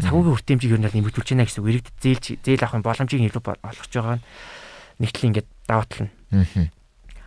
Цагуугийн 0.00 0.32
хүртээмжийг 0.32 0.72
ер 0.72 0.80
нь 0.80 0.88
нэмэгдүүлж 0.88 1.28
байна 1.36 1.44
гэсэн 1.44 1.60
үг. 1.60 1.70
Иргэд 1.70 1.88
зээл 2.00 2.40
зээл 2.40 2.64
авахын 2.64 2.84
боломжийг 2.84 3.22
илүү 3.28 3.42
олгож 3.44 3.92
байгаа 3.92 4.16
нь 4.16 5.04
ингээд 5.04 5.48
даваа 5.68 5.84
тал 5.84 6.08
нь. 6.08 6.12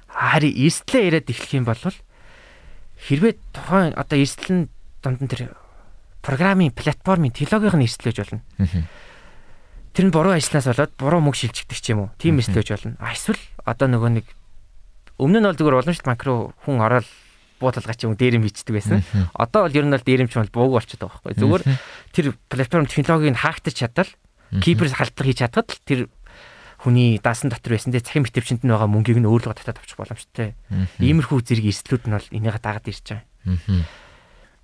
Харин 0.10 0.54
эрсдлээ 0.58 1.04
яриад 1.10 1.30
эхлэх 1.30 1.54
юм 1.54 1.66
бол 1.70 1.78
хэрвээ 1.78 3.34
тухайн 3.54 3.94
одоо 3.94 4.18
эрсдэл 4.18 4.54
нь 4.54 4.64
дунд 5.02 5.22
нь 5.22 5.30
тэр 5.30 5.54
программын 6.26 6.74
платформын 6.74 7.34
технологийн 7.34 7.86
эрсдэл 7.86 8.10
гэж 8.10 8.18
болно. 8.26 8.42
Тэр 9.94 10.10
нь 10.10 10.14
буруу 10.14 10.34
ажилланаас 10.34 10.68
болоод 10.74 10.94
буруу 10.98 11.22
мөнгө 11.22 11.40
шилжигдэх 11.40 11.80
ч 11.80 11.94
юм 11.94 12.10
уу. 12.10 12.10
Тийм 12.18 12.42
гэж 12.42 12.70
болно. 12.74 12.98
Эсвэл 12.98 13.42
одоо 13.62 13.88
нөгөө 13.88 14.12
нэг 14.18 14.26
өмнө 15.22 15.40
нь 15.40 15.48
бол 15.48 15.58
зүгээр 15.58 15.78
уламжлалт 15.80 16.26
руу 16.26 16.54
хүн 16.66 16.82
ороод 16.82 17.08
буудалгаа 17.62 17.96
ч 17.96 18.10
юм 18.10 18.18
дээрэмж 18.18 18.46
бичдэг 18.50 18.74
байсан. 18.74 19.06
Одоо 19.38 19.70
бол 19.70 19.78
ер 19.78 19.86
нь 19.86 19.94
бол 19.94 20.02
дээрэмж 20.04 20.34
бол 20.34 20.52
бууг 20.52 20.72
болчиход 20.82 21.08
байгаа 21.08 21.22
байхгүй. 21.22 21.40
Зүгээр 21.40 21.64
тэр 22.12 22.26
платформ 22.50 22.86
технологиг 22.90 23.38
хаагдаж 23.38 23.76
чадвал 23.78 24.12
кибер 24.60 24.90
халдлага 24.90 25.28
хийж 25.30 25.40
чадхад 25.46 25.70
тэр 25.86 26.10
хүний 26.84 27.22
даасан 27.24 27.48
дотор 27.54 27.78
байсан 27.78 27.96
те 27.96 28.04
цахим 28.04 28.28
битвчэнд 28.28 28.68
нь 28.68 28.74
байгаа 28.74 28.92
мөнгийг 28.92 29.22
нь 29.24 29.30
өөрлөгө 29.30 29.64
татаад 29.64 29.80
авчих 29.80 29.96
боломжтой. 29.96 30.58
Иймэрхүү 31.00 31.40
зэрэг 31.40 31.72
эрсдлүүд 31.72 32.04
нь 32.12 32.16
бол 32.18 32.28
энийг 32.36 32.60
дагаад 32.60 32.90
ирж 32.92 33.06
байгаа. 33.08 33.24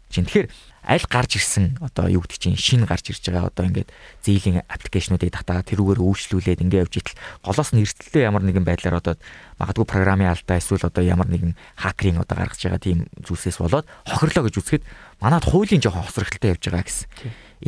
Чин 0.10 0.26
тэгэхээр 0.26 0.50
аль 0.90 1.06
гарч 1.06 1.38
ирсэн 1.38 1.78
одоо 1.86 2.10
юу 2.10 2.26
гэдэг 2.26 2.40
чинь 2.42 2.58
шин 2.58 2.90
гарч 2.90 3.14
ирж 3.14 3.30
байгаа 3.30 3.54
одоо 3.54 3.70
ингээд 3.70 3.94
зээлийн 4.26 4.66
аппликейшнуудыг 4.66 5.30
татаа 5.30 5.62
тэрүүгээр 5.62 6.02
өөрчлүүлээд 6.02 6.66
ингээд 6.66 6.84
явж 6.90 6.94
итэл 6.98 7.20
голоос 7.46 7.70
нь 7.78 7.86
эрсдэлтэй 7.86 8.26
ямар 8.26 8.42
нэгэн 8.42 8.66
байдлаар 8.66 8.98
одоо 8.98 9.16
магадгүй 9.62 9.86
програмын 9.86 10.34
алдаа 10.34 10.58
эсвэл 10.58 10.90
одоо 10.90 11.04
ямар 11.06 11.30
нэгэн 11.30 11.54
хакерийн 11.78 12.18
одоо 12.18 12.42
гаргаж 12.42 12.58
байгаа 12.58 12.82
тийм 12.82 13.06
зүйлсээс 13.22 13.62
болоод 13.62 13.86
хохирлоо 14.10 14.50
гэж 14.50 14.56
үзэхэд 14.58 14.84
манад 15.22 15.46
хуулийн 15.46 15.84
жоохон 15.84 16.10
хосрогдолтой 16.10 16.58
явж 16.58 16.64
байгаа 16.66 16.86
гэсэн. 16.90 17.08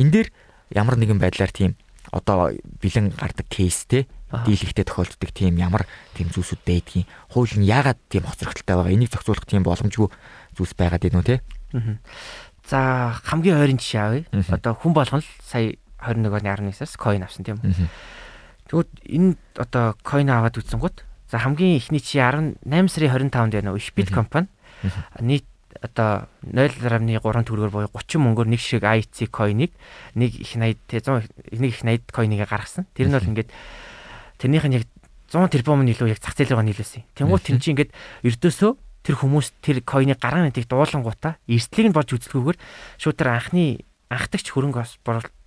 Энэ 0.02 0.10
дээр 0.10 0.28
ямар 0.74 0.98
нэгэн 0.98 1.22
байдлаар 1.22 1.54
тийм 1.54 1.78
одоо 2.10 2.50
бэлэн 2.82 3.14
гардаг 3.14 3.46
кейс 3.46 3.86
те 3.86 4.10
дийлэгтэй 4.32 4.82
тохиолддог 4.82 5.30
тийм 5.30 5.60
ямар 5.62 5.86
тийм 6.16 6.32
зүйлсүүд 6.32 6.64
байдгийг 6.66 7.06
хууль 7.30 7.54
нь 7.54 7.68
яагаад 7.68 8.00
тийм 8.10 8.26
хоцрогдолтой 8.26 8.74
байгаа? 8.74 8.96
Энийг 8.96 9.12
зохицуулах 9.12 9.46
тийм 9.46 9.62
боломжгүй 9.62 10.08
зүйлс 10.56 10.74
байгаад 10.74 11.04
байна 11.04 11.20
уу 11.20 11.28
те 11.28 11.44
За 12.68 13.16
хамгийн 13.24 13.58
ойрын 13.58 13.80
жишээ 13.80 14.02
авъя. 14.02 14.24
Одоо 14.48 14.72
хүн 14.76 14.92
болгон 14.92 15.20
л 15.20 15.30
сая 15.42 15.74
21-ны 16.02 16.72
11-аас 16.72 16.94
coin 16.98 17.22
авсан 17.22 17.44
тийм 17.44 17.58
үү. 17.62 17.88
Тэгвэл 18.68 18.90
энэ 19.06 19.36
одоо 19.58 19.94
coin 20.02 20.30
аваад 20.30 20.58
үтсэнгүүт 20.58 21.02
за 21.30 21.38
хамгийн 21.38 21.78
ихний 21.78 22.00
чи 22.02 22.18
18 22.18 22.60
сарын 22.90 23.30
25-нд 23.30 23.54
байна 23.54 23.70
уу? 23.72 23.80
Ишбит 23.80 24.10
компани 24.10 24.48
нийт 25.20 25.46
одоо 25.82 26.28
0.3 26.46 27.18
төгрөгөөр 27.18 27.72
буюу 27.72 27.90
30 27.90 28.22
мөнгөөр 28.22 28.48
нэг 28.50 28.60
шиг 28.60 28.84
IC 28.84 29.30
coin-ыг 29.32 29.72
нэг 30.14 30.30
их 30.36 30.54
80 30.54 30.78
те 30.86 31.00
100 31.00 31.26
нэг 31.58 31.70
их 31.72 31.82
80 31.82 32.12
coin-ыг 32.12 32.46
гаргасан. 32.46 32.86
Тэр 32.94 33.08
нь 33.10 33.16
бол 33.16 33.30
ингээд 33.30 33.50
тэрнийх 34.38 34.66
нь 34.68 34.76
яг 34.78 34.86
100 35.32 35.48
тэрбум 35.48 35.82
нь 35.82 35.90
илүү 35.96 36.12
яг 36.12 36.20
зах 36.20 36.36
зээл 36.36 36.54
рүү 36.54 36.66
нийлүүлсэн. 36.70 37.02
Тэнгуут 37.16 37.42
тэр 37.42 37.58
чинь 37.58 37.74
ингээд 37.74 37.90
эрдөөсөө 38.22 38.70
тэр 39.02 39.14
хүмүүс 39.18 39.58
тэр 39.62 39.82
койны 39.82 40.14
гарааны 40.14 40.50
нэтийг 40.50 40.70
дуулангуудаа 40.70 41.38
эрсдлийг 41.50 41.90
нь 41.90 41.96
болж 41.96 42.10
үзэлгүйгээр 42.14 42.58
шууд 43.02 43.16
тэр 43.18 43.28
анхны 43.34 43.82
анхдагч 44.12 44.52
хөрөнгө 44.52 44.82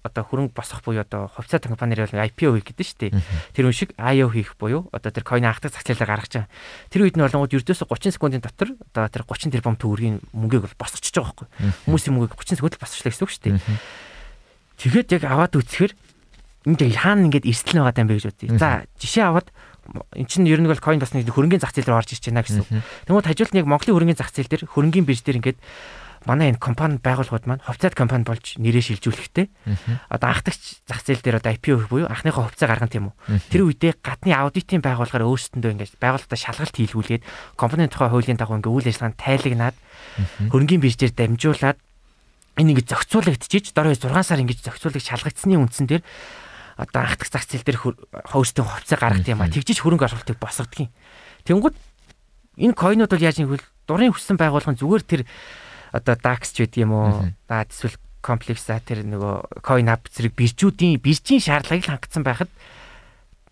одоо 0.06 0.24
хөрөнгө 0.26 0.54
босох 0.54 0.86
буюу 0.86 1.02
одоо 1.02 1.30
хувьцаа 1.34 1.62
компаниэр 1.62 2.06
бол 2.06 2.26
IPO 2.30 2.54
хийх 2.62 2.70
гэдэг 2.70 2.86
шүү 2.86 3.00
дээ. 3.10 3.12
Тэр 3.58 3.66
үн 3.66 3.74
шиг 3.74 3.90
IO 3.98 4.30
хийх 4.30 4.54
буюу 4.58 4.86
одоо 4.94 5.10
тэр 5.10 5.26
койны 5.26 5.50
анхдаг 5.50 5.74
зах 5.74 5.82
зээлээр 5.82 6.10
гаргаж 6.10 6.34
байгаа. 6.46 6.50
Тэр 6.94 7.02
үед 7.10 7.18
нь 7.18 7.26
болонгууд 7.26 7.58
ердөөсө 7.58 7.90
30 7.90 8.14
секундын 8.14 8.46
дотор 8.46 8.78
одоо 8.94 9.10
тэр 9.10 9.26
30 9.26 9.50
тэрбум 9.50 9.78
төгрөгийн 9.82 10.22
мөнгийг 10.30 10.70
бол 10.70 10.78
босгочихж 10.78 11.18
байгаа 11.18 11.34
байхгүй. 11.34 11.48
Хүмүүсийн 11.90 12.14
мөнгийг 12.14 12.38
30 12.38 12.62
секунд 12.62 12.74
л 12.78 12.82
босгочлаа 12.86 13.12
гэсэн 13.14 13.26
үг 13.26 13.34
шүү 13.34 13.44
дээ. 13.50 13.58
Тэгээд 14.78 15.10
яг 15.18 15.24
аваад 15.26 15.54
үцхээр 15.58 15.92
энд 16.66 16.82
хаана 16.82 17.26
ингээд 17.30 17.50
эрсдэл 17.50 17.82
байгаа 17.82 18.02
юм 18.06 18.10
бэ 18.10 18.18
гэж 18.18 18.26
бодъё. 18.30 18.58
За 18.62 18.86
жишээ 19.02 19.26
аваад 19.26 19.50
эн 20.16 20.26
чинь 20.26 20.50
ер 20.50 20.62
нь 20.62 20.70
бол 20.70 20.82
coin 20.82 21.00
бас 21.00 21.14
нэг 21.14 21.30
хөрөнгөний 21.30 21.62
зах 21.62 21.74
зээл 21.76 21.90
рүү 21.94 22.00
орж 22.02 22.18
ирж 22.18 22.26
байна 22.30 22.44
гэсэн. 22.46 22.66
Тэгмээд 23.06 23.30
хажуулт 23.30 23.54
нэг 23.54 23.66
Монголын 23.70 23.96
хөрөнгөний 23.96 24.20
зах 24.20 24.34
зээл 24.34 24.50
дээр 24.50 24.64
хөрөнгөний 24.70 25.08
бирж 25.08 25.22
дээр 25.24 25.40
ингээд 25.40 25.60
манай 26.26 26.50
энэ 26.50 26.60
компани 26.60 26.98
байгууллагууд 26.98 27.46
маань 27.46 27.62
хувьцаат 27.62 27.94
компани 27.94 28.26
болж 28.26 28.58
нэрээ 28.58 28.98
шилжүүлэхтэй. 28.98 29.46
Одоо 30.10 30.28
анхдагч 30.34 30.82
зах 30.90 31.06
зээл 31.06 31.22
дээр 31.22 31.38
одоо 31.40 31.54
IPO 31.54 31.86
буюу 31.86 32.10
анхныхаа 32.10 32.50
хувьцаа 32.50 32.68
гаргана 32.68 32.90
тийм 32.90 33.14
үү. 33.14 33.40
Тэр 33.54 33.62
үедээ 33.70 33.94
гадны 34.02 34.34
аудитын 34.34 34.82
байгууллагаар 34.82 35.30
өөрсдөндөө 35.30 35.72
ингээд 35.78 36.02
байгууллагата 36.02 36.36
шалгалт 36.36 36.76
хийлгүүлээд 36.76 37.24
компанийн 37.54 37.94
тухай 37.94 38.10
хуулийн 38.10 38.42
дагуу 38.42 38.58
ингээд 38.58 38.74
үйл 38.74 38.90
ажиллагаанд 38.90 39.22
тайлагнаад 39.22 39.76
хөрөнгөний 40.50 40.82
биржээр 40.82 41.14
дамжуулаад 41.14 41.78
энэ 42.58 42.70
ингээд 42.74 42.90
зохицуулагдчихж 42.90 43.76
дөрөв 43.78 44.00
6 44.00 44.26
сар 44.26 44.42
ингээд 44.42 44.66
зохицуулах 44.66 45.04
шалгагдсны 45.06 45.60
үндсэн 45.62 45.86
дээр 45.92 46.04
одоо 46.76 47.02
анхдах 47.08 47.32
зах 47.32 47.48
зээл 47.48 47.64
дээр 47.64 47.80
хостын 48.28 48.68
хувьцаа 48.68 49.00
гаргах 49.00 49.28
юм 49.28 49.42
а 49.42 49.52
тэгжиж 49.52 49.80
хөрөнгө 49.80 50.12
оруулалтыг 50.12 50.40
босгодгийг. 50.40 50.92
Тэнгүүд 51.48 51.76
энэ 52.60 52.76
койнууд 52.76 53.12
бол 53.12 53.26
яаж 53.26 53.40
хэл 53.40 53.64
дурын 53.88 54.12
хүссэн 54.12 54.36
байгууллагын 54.36 54.80
зүгээр 54.80 55.04
тэр 55.08 55.22
одоо 55.96 56.16
DAX 56.20 56.52
ч 56.52 56.68
гэдэг 56.68 56.84
юм 56.84 56.92
уу. 56.92 57.32
За 57.48 57.64
эсвэл 57.64 57.96
комплекс 58.20 58.68
за 58.68 58.84
тэр 58.84 59.08
нөгөө 59.08 59.64
coin 59.64 59.88
hub 59.88 60.04
зэрэг 60.12 60.34
биржүүдийн 60.36 61.00
биржийн 61.00 61.40
шаардлагыг 61.40 61.88
хангацсан 61.88 62.24
байхад 62.26 62.52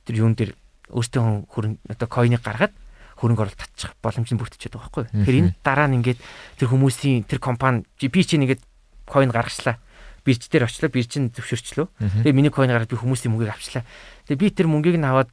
тэр 0.04 0.16
юун 0.20 0.36
дээр 0.36 0.52
өөртөө 0.92 1.48
хөрөнгө 1.48 1.80
одоо 1.96 2.08
coin-ыг 2.10 2.44
гаргаад 2.44 2.74
хөрөнгө 3.22 3.44
оруулалт 3.48 3.62
татчих 3.62 3.94
боломж 4.04 4.30
нь 4.34 4.40
бүрдчихэд 4.42 4.76
байгаа 4.76 4.90
байхгүй. 4.90 5.06
Тэгэхээр 5.14 5.40
энэ 5.40 5.56
дараа 5.64 5.88
нь 5.88 5.98
ингээд 6.02 6.20
тэр 6.60 6.68
хүмүүсийн 6.74 7.24
тэр 7.30 7.40
компани 7.40 7.86
би 8.02 8.22
чинь 8.26 8.44
ингээд 8.44 8.66
coin 9.08 9.30
гаргачлаа 9.32 9.78
бирж 10.24 10.48
дээр 10.50 10.66
очлоо 10.68 10.90
бирж 10.90 11.12
нь 11.20 11.32
зөвшөөрчлөө. 11.36 11.88
Тэгээ 12.24 12.36
миний 12.36 12.52
койн 12.52 12.72
гараад 12.72 12.92
би 12.92 12.98
хүмүүсийн 12.98 13.32
мөнгийг 13.32 13.54
авчлаа. 13.54 13.84
Тэгээ 14.28 14.40
би 14.40 14.48
тэр 14.52 14.68
мөнгийг 14.72 14.98
нь 14.98 15.08
аваад 15.08 15.30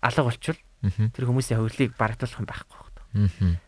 алга 0.00 0.26
болчихвол 0.26 0.60
тэр 1.12 1.24
хүмүүсийн 1.28 1.58
хувирлыг 1.60 1.92
барагдуулах 1.96 2.40
юм 2.40 2.48
байхгүй 2.48 2.78
байна. 2.80 3.60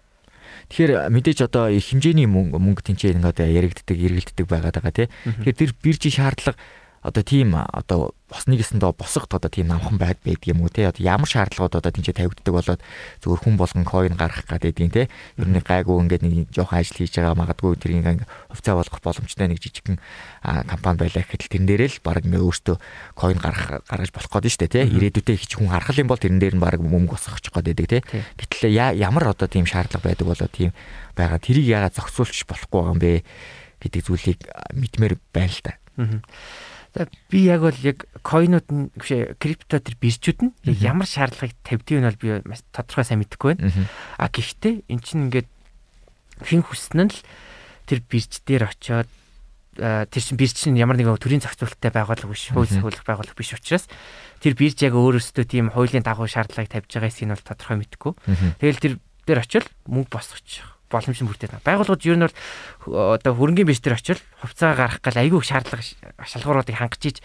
Тэгэхээр 0.71 1.11
мэдээж 1.11 1.39
одоо 1.47 1.71
их 1.71 1.87
хэмжээний 1.91 2.27
мөнгө 2.27 2.59
мөнгө 2.59 2.83
тэнцээ 2.83 3.15
ингээд 3.19 3.39
яригддаг, 3.43 3.97
эргэлддэг 3.97 4.47
байгаад 4.51 4.77
байгаа 4.83 4.95
тий. 4.95 5.09
Тэгэхээр 5.27 5.59
тэр 5.59 5.71
биржийн 5.79 6.15
шаардлага 6.15 6.59
одоо 7.01 7.23
тийм 7.25 7.57
одоо 7.57 8.13
босныг 8.29 8.61
гэсэндээ 8.61 8.93
босгот 8.93 9.33
одоо 9.33 9.49
тийм 9.49 9.73
намхан 9.73 9.97
байд 9.97 10.21
байдаг 10.21 10.47
юм 10.47 10.61
уу 10.61 10.69
те? 10.69 10.89
Одоо 10.89 11.01
ямар 11.01 11.25
шаардлагууд 11.27 11.81
одоо 11.81 11.93
тийч 11.93 12.13
тавигддаг 12.13 12.53
болоод 12.55 12.81
зөвхөн 13.25 13.41
хүн 13.41 13.57
болгон 13.57 13.85
койн 13.89 14.15
гаргах 14.21 14.45
гэдэг 14.45 14.85
юм 14.85 14.93
те? 14.93 15.09
Ер 15.41 15.49
нь 15.49 15.59
гайгүй 15.65 15.97
ингээд 15.97 16.23
нэг 16.23 16.53
жоохон 16.53 16.79
ажил 16.79 17.01
хийж 17.01 17.17
байгаа 17.17 17.41
магадгүй 17.41 17.73
тэр 17.81 17.93
ингээд 18.05 18.29
хувьцаа 18.53 18.75
болгох 18.77 19.01
боломжтой 19.01 19.49
нэг 19.49 19.59
жижигхэн 19.65 19.97
компани 20.45 20.99
байлаа 21.01 21.25
гэхэд 21.25 21.43
тэрэн 21.49 21.67
дээрээ 21.67 21.89
л 21.89 22.05
баг 22.05 22.21
ингээд 22.21 22.45
өөртөө 22.45 22.77
койн 23.17 23.39
гаргах 23.41 23.81
гаргаж 23.89 24.11
болох 24.13 24.31
гээд 24.37 24.55
штэ 24.55 24.69
те? 24.69 24.85
Ирээдүйдээ 24.85 25.37
их 25.41 25.49
хүн 25.57 25.73
харах 25.73 25.97
юм 25.97 26.13
бол 26.13 26.21
тэрэн 26.21 26.37
дээр 26.37 26.55
нь 26.57 26.63
баг 26.63 26.79
мөнгө 26.79 27.17
босгох 27.17 27.41
гээд 27.41 27.67
байдаг 27.67 27.89
те? 27.89 27.99
Гэтэл 28.37 28.77
ямар 28.77 29.33
одоо 29.33 29.49
тийм 29.49 29.65
шаардлага 29.65 30.05
байдаг 30.05 30.27
болоо 30.29 30.49
тийм 30.53 30.77
байгаа? 31.17 31.41
Тэрийг 31.41 31.65
яагаад 31.65 31.97
зохицуулчих 31.97 32.45
болохгүй 32.45 32.77
байгаа 32.77 32.93
юм 32.93 33.01
бэ? 33.01 33.25
гэдэг 33.81 34.03
зүйлийг 34.05 34.41
мэдмээр 34.77 35.17
байна 35.33 35.49
л 35.51 35.61
да. 35.65 35.73
За 35.97 36.09
би 37.31 37.47
яг 37.47 37.61
бол 37.63 37.79
яг 37.83 38.07
койнууд 38.23 38.67
нь 38.71 38.91
биш 38.99 39.37
крипто 39.39 39.79
төр 39.79 39.97
биржүүд 40.01 40.39
нь 40.43 40.53
ямар 40.83 41.07
шаардлагыг 41.07 41.55
тавьдгийг 41.63 42.01
нь 42.03 42.09
бол 42.09 42.21
би 42.21 42.29
маш 42.49 42.67
тодорхой 42.75 43.07
сайн 43.07 43.23
мэдэхгүй 43.23 43.55
байна. 43.55 43.89
А 44.19 44.27
гэхдээ 44.27 44.91
эн 44.91 45.01
чинь 45.01 45.31
ингээд 45.31 45.49
хэн 46.43 46.63
хүснэ 46.67 47.09
л 47.09 47.19
тэр 47.87 48.01
бирж 48.07 48.43
дээр 48.43 48.67
очиод 48.67 49.11
тэр 49.79 50.23
чин 50.23 50.37
бирж 50.37 50.55
чинь 50.59 50.77
ямар 50.77 50.99
нэгэн 50.99 51.17
төрийн 51.17 51.41
зохицуулалттай 51.47 51.95
байгууллага 51.95 52.35
биш, 52.35 52.51
хууль 52.51 52.67
зохиолох 52.67 53.07
байгууллага 53.07 53.39
биш 53.39 53.55
учраас 53.55 53.87
тэр 54.43 54.59
бирж 54.59 54.83
яг 54.83 54.99
өөрөөсөө 54.99 55.47
тийм 55.47 55.71
хуулийн 55.71 56.03
дагуу 56.03 56.27
шаардлагыг 56.27 56.75
тавьж 56.75 56.91
байгаа 56.91 57.11
эсийг 57.11 57.31
нь 57.31 57.35
бол 57.39 57.47
тодорхой 57.47 57.79
мэдэхгүй. 57.79 58.13
Тэгэл 58.59 58.83
тэр 58.83 58.95
дээр 59.31 59.41
очил 59.47 59.67
мөнгө 59.87 60.11
босгочих 60.11 60.80
боломж 60.91 61.19
нь 61.23 61.29
бүрдээд 61.31 61.55
байна. 61.55 61.67
Байгууллагууд 61.67 62.05
ер 62.05 62.17
нь 62.19 62.27
бол 62.27 62.37
одоо 63.15 63.33
хөрөнгөний 63.39 63.69
бич 63.71 63.81
дээр 63.81 63.97
очил 63.97 64.21
хувьцаа 64.43 64.75
гаргах 64.75 65.01
гал 65.01 65.23
айгүй 65.23 65.41
шаардлага 65.41 65.87
шалгууруудыг 66.27 66.77
хангаж 66.77 67.03
иж 67.07 67.17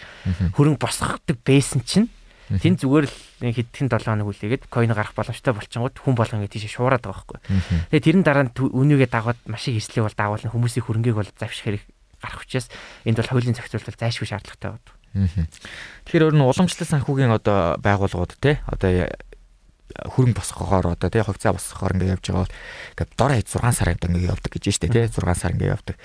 хөрөнгө 0.54 0.80
босгохдаг 0.80 1.38
байсан 1.42 1.82
чинь 1.82 2.08
тэн 2.46 2.78
зүгээр 2.78 3.06
л 3.10 3.18
хэдхэн 3.42 3.90
7 3.90 4.06
хоног 4.06 4.30
үлээгээд 4.30 4.70
койн 4.70 4.94
гарах 4.94 5.18
боломжтой 5.18 5.54
болчихгод 5.58 5.98
хүн 5.98 6.14
болгон 6.14 6.46
ингэ 6.46 6.62
тийш 6.62 6.70
шуураад 6.78 7.02
байгаа 7.02 7.26
байхгүй. 7.26 7.40
Тэгээ 7.90 8.06
тэрэн 8.06 8.24
дараа 8.24 8.46
нь 8.46 8.54
үнийгээ 8.54 9.10
дагаад 9.10 9.40
маш 9.50 9.66
их 9.66 9.82
эслэг 9.82 10.06
бол 10.06 10.14
даавал 10.14 10.46
хүмүүсийн 10.46 10.86
хөрөнгийг 10.86 11.18
бол 11.18 11.32
завших 11.42 11.66
хэрэг 11.66 11.84
гарах 12.22 12.46
учраас 12.46 12.70
энд 13.02 13.18
бол 13.18 13.32
хуулийн 13.34 13.58
зохицуулалт 13.58 13.98
зайлшгүй 13.98 14.30
шаардлагатай 14.30 14.78
байна. 14.78 15.50
Тэгэхээр 16.06 16.26
өөр 16.30 16.36
нь 16.38 16.46
уламжлал 16.46 16.92
санхүүгийн 16.92 17.34
одоо 17.34 17.82
байгууллагууд 17.82 18.38
те 18.38 18.62
одоо 18.70 19.10
хөрөнгө 19.94 20.40
босгохоор 20.42 20.98
одоо 20.98 21.10
тий 21.10 21.22
хувьцаа 21.22 21.54
босгохоор 21.54 21.94
ингээд 21.96 22.14
явж 22.18 22.26
байгаа 22.26 22.44
бол 22.46 22.56
ингээд 22.96 23.12
дор 23.16 23.32
хаяж 23.32 23.48
6 23.54 23.78
сар 23.78 23.90
ингээд 23.94 24.32
явдаг 24.34 24.52
гэж 24.52 24.64
дээ 24.82 24.92
тий 24.92 25.06
6 25.08 25.36
сар 25.38 25.54
ингээд 25.54 25.74
явдаг. 25.76 25.96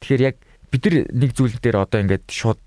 Тэгэхээр 0.00 0.26
яг 0.26 0.36
бид 0.72 0.82
нар 0.86 0.96
нэг 1.12 1.30
зүйл 1.36 1.56
дээр 1.60 1.76
одоо 1.84 1.98
ингээд 2.00 2.26
шууд 2.32 2.62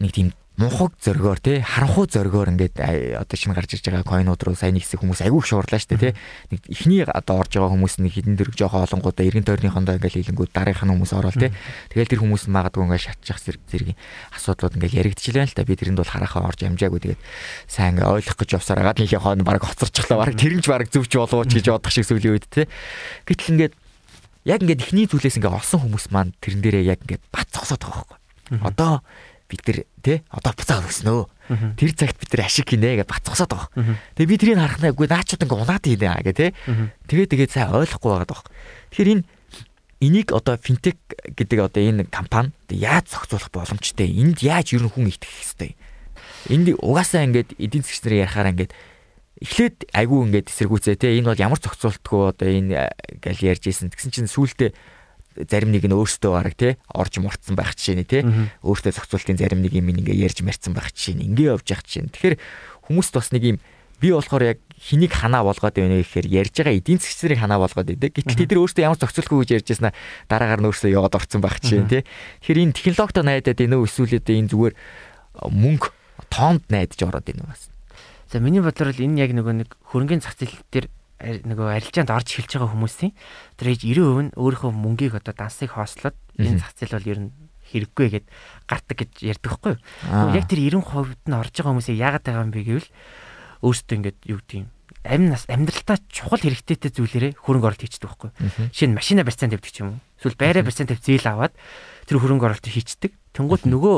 нэг 0.00 0.10
тийм 0.12 0.28
мунхаг 0.54 0.94
зөргөөр 1.02 1.40
тий 1.42 1.58
харанхуу 1.66 2.06
зөргөөр 2.06 2.54
ингээд 2.54 2.78
одоо 3.18 3.34
шинэ 3.34 3.58
гарч 3.58 3.74
ирж 3.74 3.90
байгаа 3.90 4.06
койнууд 4.06 4.38
руу 4.38 4.54
сайн 4.54 4.78
нэгсэх 4.78 5.02
хүмүүс 5.02 5.26
айгүй 5.26 5.42
шуурлаа 5.42 5.82
дээ 5.82 5.98
тий. 5.98 6.14
Нэг 6.54 6.60
ихний 6.70 7.02
одоо 7.02 7.42
орж 7.42 7.58
байгаа 7.58 7.74
хүмүүс 7.74 7.98
нэг 7.98 8.14
хідэн 8.14 8.38
дэрэг 8.38 8.54
жоохон 8.54 8.86
олонгуудаа 8.86 9.26
эргэн 9.26 9.42
тойрныхондоо 9.50 9.98
ингээд 9.98 10.14
хилэнгүүд 10.14 10.54
дараагийнх 10.54 10.86
нь 10.86 10.92
хүмүүс 10.94 11.12
ороод 11.18 11.38
тий. 11.42 11.50
Тэгэл 11.90 12.10
тэр 12.14 12.22
хүмүүс 12.22 12.46
магадгүй 12.54 12.86
ингээд 12.86 13.02
шатчих 13.02 13.38
зэрэг 13.42 13.98
асуудлууд 14.38 14.78
ингээд 14.78 14.94
яригдчихлээ 14.94 15.42
л 15.42 15.56
та. 15.58 15.66
Би 15.66 15.74
тэрэнд 15.74 15.98
бол 15.98 16.06
харахаа 16.06 16.46
орж 16.46 16.62
амжаагүй. 16.62 17.02
Тэгээд 17.02 17.22
сайн 17.66 17.98
ингээд 17.98 18.14
ойлгох 18.14 18.38
гэж 18.38 18.50
явсаар 18.54 18.78
агаад 18.86 19.02
нэхээ 19.02 19.26
хоон 19.26 19.42
баг 19.42 19.58
хоцорчлаа 19.58 20.22
баг 20.22 20.38
тэрнж 20.38 20.70
баг 20.70 20.86
зөвч 20.86 21.18
болооч 21.18 21.50
гэж 21.50 21.66
бодох 21.66 21.90
шиг 21.90 22.06
сүлийн 22.06 22.38
үед 22.38 22.46
тий. 22.46 22.70
Гэтэл 23.26 23.58
ингээд 23.58 23.74
яг 24.46 24.62
ингээд 24.62 24.86
ихний 24.86 25.10
зүйлээс 25.10 25.42
ингээд 25.42 25.58
олсон 25.58 25.82
хүмүүс 25.82 26.14
маань 26.14 26.30
тэрэн 26.38 26.62
дээрээ 26.62 26.94
яг 26.94 27.02
ингээд 27.02 27.26
бат 27.34 27.50
цогсоод 27.50 27.82
байгаа 27.82 28.06
байхгүй. 28.06 28.18
Одоо 28.62 29.02
бид 29.54 29.62
нар 29.70 29.78
тий 30.02 30.18
одоо 30.34 30.52
буцаа 30.58 30.82
өгснөө. 30.82 31.22
Тэр 31.78 31.90
цагт 31.94 32.18
бид 32.18 32.30
нар 32.34 32.42
ашиг 32.50 32.66
гинэ 32.66 32.98
гэж 32.98 33.06
бацсахсаад 33.06 33.50
байгаа. 33.54 33.70
Тэгээ 34.18 34.30
би 34.30 34.36
тэрийг 34.42 34.58
харахнаа 34.58 34.90
үгүй 34.90 35.06
наачууд 35.06 35.44
ингээ 35.46 35.62
унаадийнэ 35.62 36.10
гэх 36.26 36.34
тий. 36.34 36.50
Тэгээ 37.06 37.30
тэгээ 37.30 37.48
сайн 37.54 37.70
ойлгохгүй 37.70 38.10
байгаа 38.10 38.28
даа. 38.28 38.42
Тэгэхээр 38.90 39.12
энэ 39.14 39.24
энийг 40.02 40.28
одоо 40.34 40.58
финтек 40.58 40.98
гэдэг 41.08 41.58
одоо 41.62 41.82
энэ 41.82 42.10
компани 42.10 42.52
яаж 42.68 43.14
зохицуулах 43.14 43.50
боломжтой? 43.54 44.10
Энд 44.10 44.42
яаж 44.42 44.74
ер 44.74 44.84
нь 44.84 44.92
хүн 44.92 45.08
итгэх 45.08 45.30
хэвтэй? 45.30 45.72
Энд 46.50 46.74
угаасаа 46.82 47.24
ингээд 47.24 47.56
эдийн 47.56 47.84
засгч 47.86 48.04
нарын 48.04 48.24
ярахаар 48.26 48.50
ингээд 48.52 48.72
эхлээд 49.44 49.76
айгүй 49.92 50.18
ингээд 50.28 50.50
эсэргүүцээ 50.50 50.96
те 51.00 51.16
энэ 51.18 51.28
бол 51.32 51.40
ямар 51.40 51.60
зохицуултгүй 51.60 52.20
одоо 52.32 52.48
энэ 52.48 52.90
гал 53.18 53.40
ярьж 53.42 53.64
исэн 53.68 53.90
тэгсэн 53.90 54.12
чинь 54.12 54.30
сүултээ 54.30 54.70
зарим 55.34 55.70
нэг 55.74 55.84
нь 55.84 55.94
өөртөө 55.94 56.30
бараг 56.30 56.54
тий 56.54 56.78
орж 56.88 57.18
мурцсан 57.18 57.54
байх 57.58 57.74
жишээ 57.74 57.96
нэ 57.98 58.06
тий 58.06 58.22
өөртөө 58.62 58.92
зохицуултын 58.94 59.38
зарим 59.38 59.60
нэг 59.62 59.74
юм 59.74 59.90
ингээ 59.90 60.24
ярьж 60.24 60.42
марцсан 60.46 60.74
байх 60.74 60.94
жишээ 60.94 61.18
нь 61.18 61.26
ингээ 61.34 61.54
явж 61.54 61.66
явах 61.66 61.84
жишээ. 61.84 62.10
Тэгэхээр 62.14 62.36
хүмүүст 62.86 63.12
бас 63.14 63.28
нэг 63.34 63.42
юм 63.42 63.58
би 64.00 64.12
болохоор 64.12 64.44
яг 64.54 64.58
хэнийг 64.76 65.12
ханаа 65.14 65.42
болгоод 65.46 65.74
байна 65.74 65.98
гэхээр 66.02 66.26
ярьж 66.28 66.54
байгаа 66.60 66.76
эдийн 66.76 67.00
засгчдыг 67.00 67.38
ханаа 67.40 67.58
болгоод 67.62 67.88
байдаг. 67.88 68.10
Гэтэл 68.12 68.36
тэд 68.36 68.50
нар 68.52 68.60
өөртөө 68.62 68.84
ямар 68.84 68.98
зохицуулахгүй 69.00 69.38
гэж 69.42 69.50
ярьж 69.64 69.68
яснаа 69.70 69.92
дараагаар 70.28 70.60
нь 70.60 70.68
өөртөө 70.68 70.90
яваад 70.92 71.14
орцсон 71.16 71.40
байх 71.40 71.56
жишээ 71.62 71.88
тий. 71.88 72.02
Тэгэхээр 72.44 72.62
энэ 72.68 72.76
технологитой 72.76 73.24
найдаад 73.24 73.60
энэ 73.64 73.76
эсвэл 73.80 74.18
энэ 74.20 74.50
зүгээр 74.52 74.74
мөнгө 75.50 75.88
тоонд 76.28 76.62
найдаж 76.68 77.00
ороод 77.00 77.26
байна 77.26 77.48
бас. 77.48 77.70
За 78.30 78.38
миний 78.42 78.60
бодлоор 78.60 78.92
энэ 78.92 79.20
яг 79.24 79.30
нөгөө 79.32 79.54
нэг 79.62 79.70
хөрөнгөний 79.88 80.22
зах 80.22 80.36
зээл 80.36 80.58
дээр 80.68 80.86
нөгөө 81.22 81.68
арилжаанд 81.78 82.10
орж 82.10 82.28
эхэлж 82.34 82.58
байгаа 82.58 82.72
хүмүүсийн 82.74 83.12
тэр 83.54 83.68
90% 83.78 84.34
нь 84.34 84.34
өөрийнхөө 84.34 84.70
мөнгийг 84.74 85.14
одоо 85.14 85.34
дансыг 85.34 85.74
хоослоод 85.74 86.16
энэ 86.38 86.58
зах 86.58 86.74
зээл 86.74 86.96
бол 86.98 87.10
ер 87.10 87.20
нь 87.22 87.30
хэрэггүй 87.70 88.06
гэд 88.12 88.26
гардаг 88.66 88.96
гэж 88.98 89.12
ярьдаг 89.22 89.50
хгүй 89.56 89.72
юу. 89.78 89.80
Яг 90.34 90.44
тэр 90.50 90.60
90% 90.68 91.30
нь 91.30 91.38
орж 91.38 91.54
байгаа 91.54 91.72
хүмүүсийг 91.72 92.02
яагаад 92.02 92.24
байгаа 92.26 92.44
юм 92.44 92.52
бэ 92.52 92.62
гэвэл 92.66 92.88
өөрсдөө 93.64 93.96
ингээд 93.98 94.18
юу 94.28 94.38
гэдэг 94.42 94.58
юм 94.60 94.68
амь 95.04 95.28
нас 95.28 95.44
амьдралтаа 95.48 96.00
чухал 96.08 96.40
хэрэгтэйтэй 96.40 96.90
зүйлээрээ 96.92 97.32
хөрөнгө 97.36 97.68
оруулалт 97.68 97.84
хийчихдэг 97.84 98.08
байхгүй. 98.08 98.30
Жишээ 98.72 98.88
нь 98.88 98.96
машина 98.96 99.20
барьцаан 99.20 99.52
тавьдаг 99.52 99.72
ч 99.72 99.84
юм 99.84 99.88
уу. 99.96 100.00
Эсвэл 100.16 100.40
байраа 100.40 100.64
барьцаан 100.64 100.88
тавь 100.88 101.00
зээл 101.04 101.28
аваад 101.28 101.52
тэр 102.08 102.18
хөрөнгө 102.24 102.46
оруулалт 102.48 102.68
хийчихдэг. 102.72 103.12
Тэнгууд 103.36 103.68
нөгөө 103.68 103.96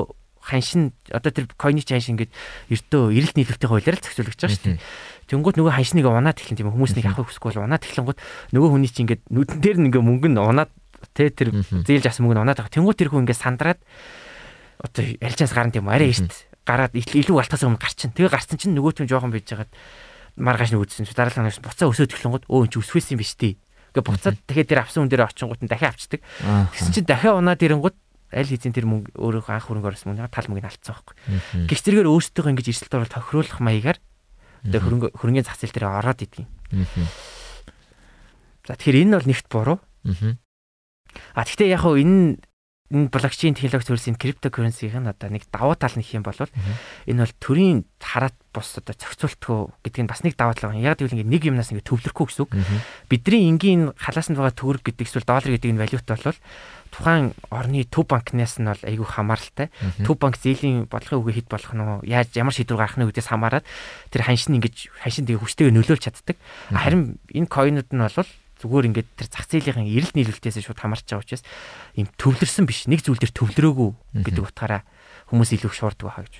ханшин 0.50 0.94
одоо 1.10 1.30
тэр 1.30 1.46
койны 1.58 1.82
ханшин 1.82 2.18
ингээд 2.18 2.34
эртөө 2.70 3.14
эрэлт 3.14 3.38
нийлүүлэлтийн 3.38 3.70
хуулиар 3.70 3.98
зохицуулж 3.98 4.34
байгаа 4.34 4.50
шүү 4.54 4.66
дээ. 4.66 4.78
Тэнгууд 5.26 5.56
нөгөө 5.58 5.74
ханшныг 5.74 6.06
унаад 6.06 6.38
эхлэн 6.38 6.58
тийм 6.58 6.70
хүмүүс 6.70 6.94
нэг 6.94 7.06
авах 7.10 7.26
хүсэхгүй 7.26 7.58
бол 7.58 7.66
унаад 7.66 7.82
эхлэнгууд 7.82 8.18
нөгөө 8.54 8.68
хүний 8.70 8.90
чинь 8.90 9.10
ингээд 9.10 9.22
нүдэн 9.26 9.58
дээр 9.58 9.78
нь 9.82 9.86
ингээ 9.90 10.02
мөнгө 10.06 10.28
нь 10.30 10.38
унаад 10.38 10.70
тэ 11.14 11.34
тэр 11.34 11.50
зээлж 11.66 12.06
асан 12.06 12.26
мөнгө 12.26 12.38
нь 12.38 12.42
унаад 12.46 12.58
байгаа. 12.62 12.74
Тэнгууд 12.74 12.98
тэр 12.98 13.10
хүн 13.10 13.26
ингээ 13.26 13.42
сандраад 13.42 13.80
одоо 14.80 15.02
арилжаас 15.02 15.52
гарна 15.54 15.74
тийм 15.74 15.90
арай 15.90 16.14
эрт 16.14 16.30
гараад 16.66 16.94
илүү 16.94 17.36
алтаас 17.42 17.62
өмнө 17.66 17.82
гарчин. 17.82 18.14
Тэгээ 18.14 18.34
гарсан 18.34 18.58
чинь 18.58 18.74
нөгөө 18.74 19.02
хүн 19.02 19.10
жоохон 19.10 19.34
бийж 19.34 19.50
хагаад 19.50 19.72
маргааш 20.36 20.74
нь 20.74 20.80
үүдсэн. 20.82 21.06
Дараагийн 21.06 21.46
хоногс 21.46 21.62
буцаа 21.62 21.88
өсөөд 21.90 22.12
эхлэнгууд 22.12 22.44
өө 22.50 22.62
эн 22.66 22.70
чи 22.70 22.78
өсвэсэн 22.82 23.16
биш 23.16 23.34
тий. 23.38 23.56
Ингээ 23.94 24.04
буцаад 24.04 24.36
дахиад 24.44 24.68
тэр 24.68 24.80
авсан 24.82 25.06
хүн 25.06 25.10
дээр 25.14 25.26
очингууд 25.30 25.62
нь 25.64 25.70
дахиад 25.70 25.94
авчдаг. 25.96 26.20
Тэгсэн 26.74 26.92
чинь 26.92 27.08
дахиад 27.08 27.38
унаад 27.40 27.62
ирэнгууд 27.62 27.96
аль 28.34 28.50
хэзээ 28.50 28.74
тэр 28.74 28.86
мөнгө 28.90 29.16
өөрөө 29.16 29.46
анх 29.46 29.66
хөрөнгө 29.70 29.88
оруулсан 29.94 30.08
мөнгө 30.12 30.34
тал 30.34 30.50
мөнгөний 30.50 30.68
алдсан 30.68 30.92
байхгүй. 30.98 31.14
Гэвч 31.70 31.82
тэргээр 31.86 32.10
өөрсдөө 32.10 32.50
ингэж 32.52 32.66
эрсдэлт 32.68 32.94
оруулалт 32.98 33.14
тохируулах 33.14 33.60
маягаар 33.62 33.98
одоо 34.64 34.80
хөрөнгө 34.80 35.08
хөрөнгөний 35.18 35.44
зах 35.44 35.58
зээл 35.60 35.74
дээр 35.74 35.90
ороод 35.90 36.22
идэгин. 36.22 36.48
За 38.66 38.74
тэгэхээр 38.78 39.02
энэ 39.04 39.16
бол 39.18 39.28
нэгт 39.28 39.46
буруу. 39.52 39.78
А 41.34 41.42
гэхдээ 41.44 41.72
яг 41.74 41.82
хөө 41.84 42.00
энэ 42.00 42.40
энэ 42.90 43.10
блокчейн 43.10 43.54
технологи 43.58 43.90
төрлийн 43.90 44.20
криптокурренсийн 44.20 45.06
одоо 45.10 45.28
нэг 45.30 45.44
давуу 45.50 45.74
тал 45.74 45.94
нь 45.96 46.04
их 46.06 46.14
юм 46.14 46.22
бол 46.22 46.38
энэ 46.38 47.20
бол 47.26 47.34
төрийн 47.42 47.84
хараат 47.98 48.34
бус 48.54 48.78
одоо 48.78 48.94
зохицуултгүй 48.94 49.58
гэдэг 49.82 50.02
нь 50.06 50.10
бас 50.10 50.22
нэг 50.22 50.38
давуу 50.38 50.54
тал 50.54 50.70
байна. 50.70 50.86
Яг 50.86 51.02
гэвэл 51.02 51.18
нэг 51.26 51.42
юмнаас 51.44 51.74
ингэ 51.74 51.82
төвлөрөхгүй 51.82 52.26
гэсэн 52.30 52.42
үг. 52.46 52.52
Бидний 53.10 53.50
энгийн 53.50 53.90
халаасанд 53.98 54.38
байгаа 54.38 54.54
төгрөг 54.54 54.82
гэдэг 54.86 55.02
эсвэл 55.02 55.26
доллар 55.26 55.50
гэдэг 55.50 55.70
энэ 55.74 55.82
валют 55.82 56.06
бол 56.06 56.38
тухайн 56.94 57.34
орны 57.50 57.84
төв 57.84 58.06
банкнаас 58.06 58.56
нь 58.62 58.70
бол 58.70 58.82
айгүй 58.86 59.04
хамааралтай. 59.04 59.68
Төв 60.06 60.16
банк 60.16 60.38
зээлийн 60.38 60.86
бодлогын 60.86 61.20
үгээ 61.20 61.36
хэд 61.42 61.48
болох 61.50 61.72
нь 61.74 61.82
яаж 62.08 62.32
ямар 62.38 62.54
шийдвэр 62.54 62.80
гаргах 62.80 62.98
нь 63.02 63.08
гэдээс 63.10 63.28
хамаарат 63.28 63.64
тэр 64.14 64.22
ханшин 64.24 64.56
ингэж 64.62 64.94
ханшин 65.02 65.26
тэгээ 65.26 65.42
хүчтэйг 65.42 65.74
нөлөөлж 65.74 66.02
чаддаг. 66.06 66.36
Харин 66.72 67.18
энэ 67.34 67.50
койнууд 67.50 67.90
нь 67.92 68.00
бол 68.00 68.30
зүгээр 68.60 68.88
ингээд 68.92 69.08
тэр 69.16 69.28
зах 69.28 69.46
зээлийн 69.48 69.88
эрэлт 69.88 70.16
нийлүүлэлтээс 70.16 70.64
шууд 70.64 70.80
хамаарч 70.80 71.04
байгаа 71.08 71.24
учраас 71.24 71.44
юм 71.96 72.08
төвлөрсөн 72.16 72.64
биш. 72.64 72.88
Нэг 72.88 73.04
зүйл 73.04 73.20
дээр 73.20 73.34
төвлөрөөгүй 73.36 73.90
гэдэг 74.24 74.44
утгаараа 74.48 74.82
хүмүүс 75.28 75.50
илүү 75.56 75.70
их 75.70 75.76
шуурдаг 75.76 76.06
байхаа 76.08 76.24
гэж. 76.24 76.36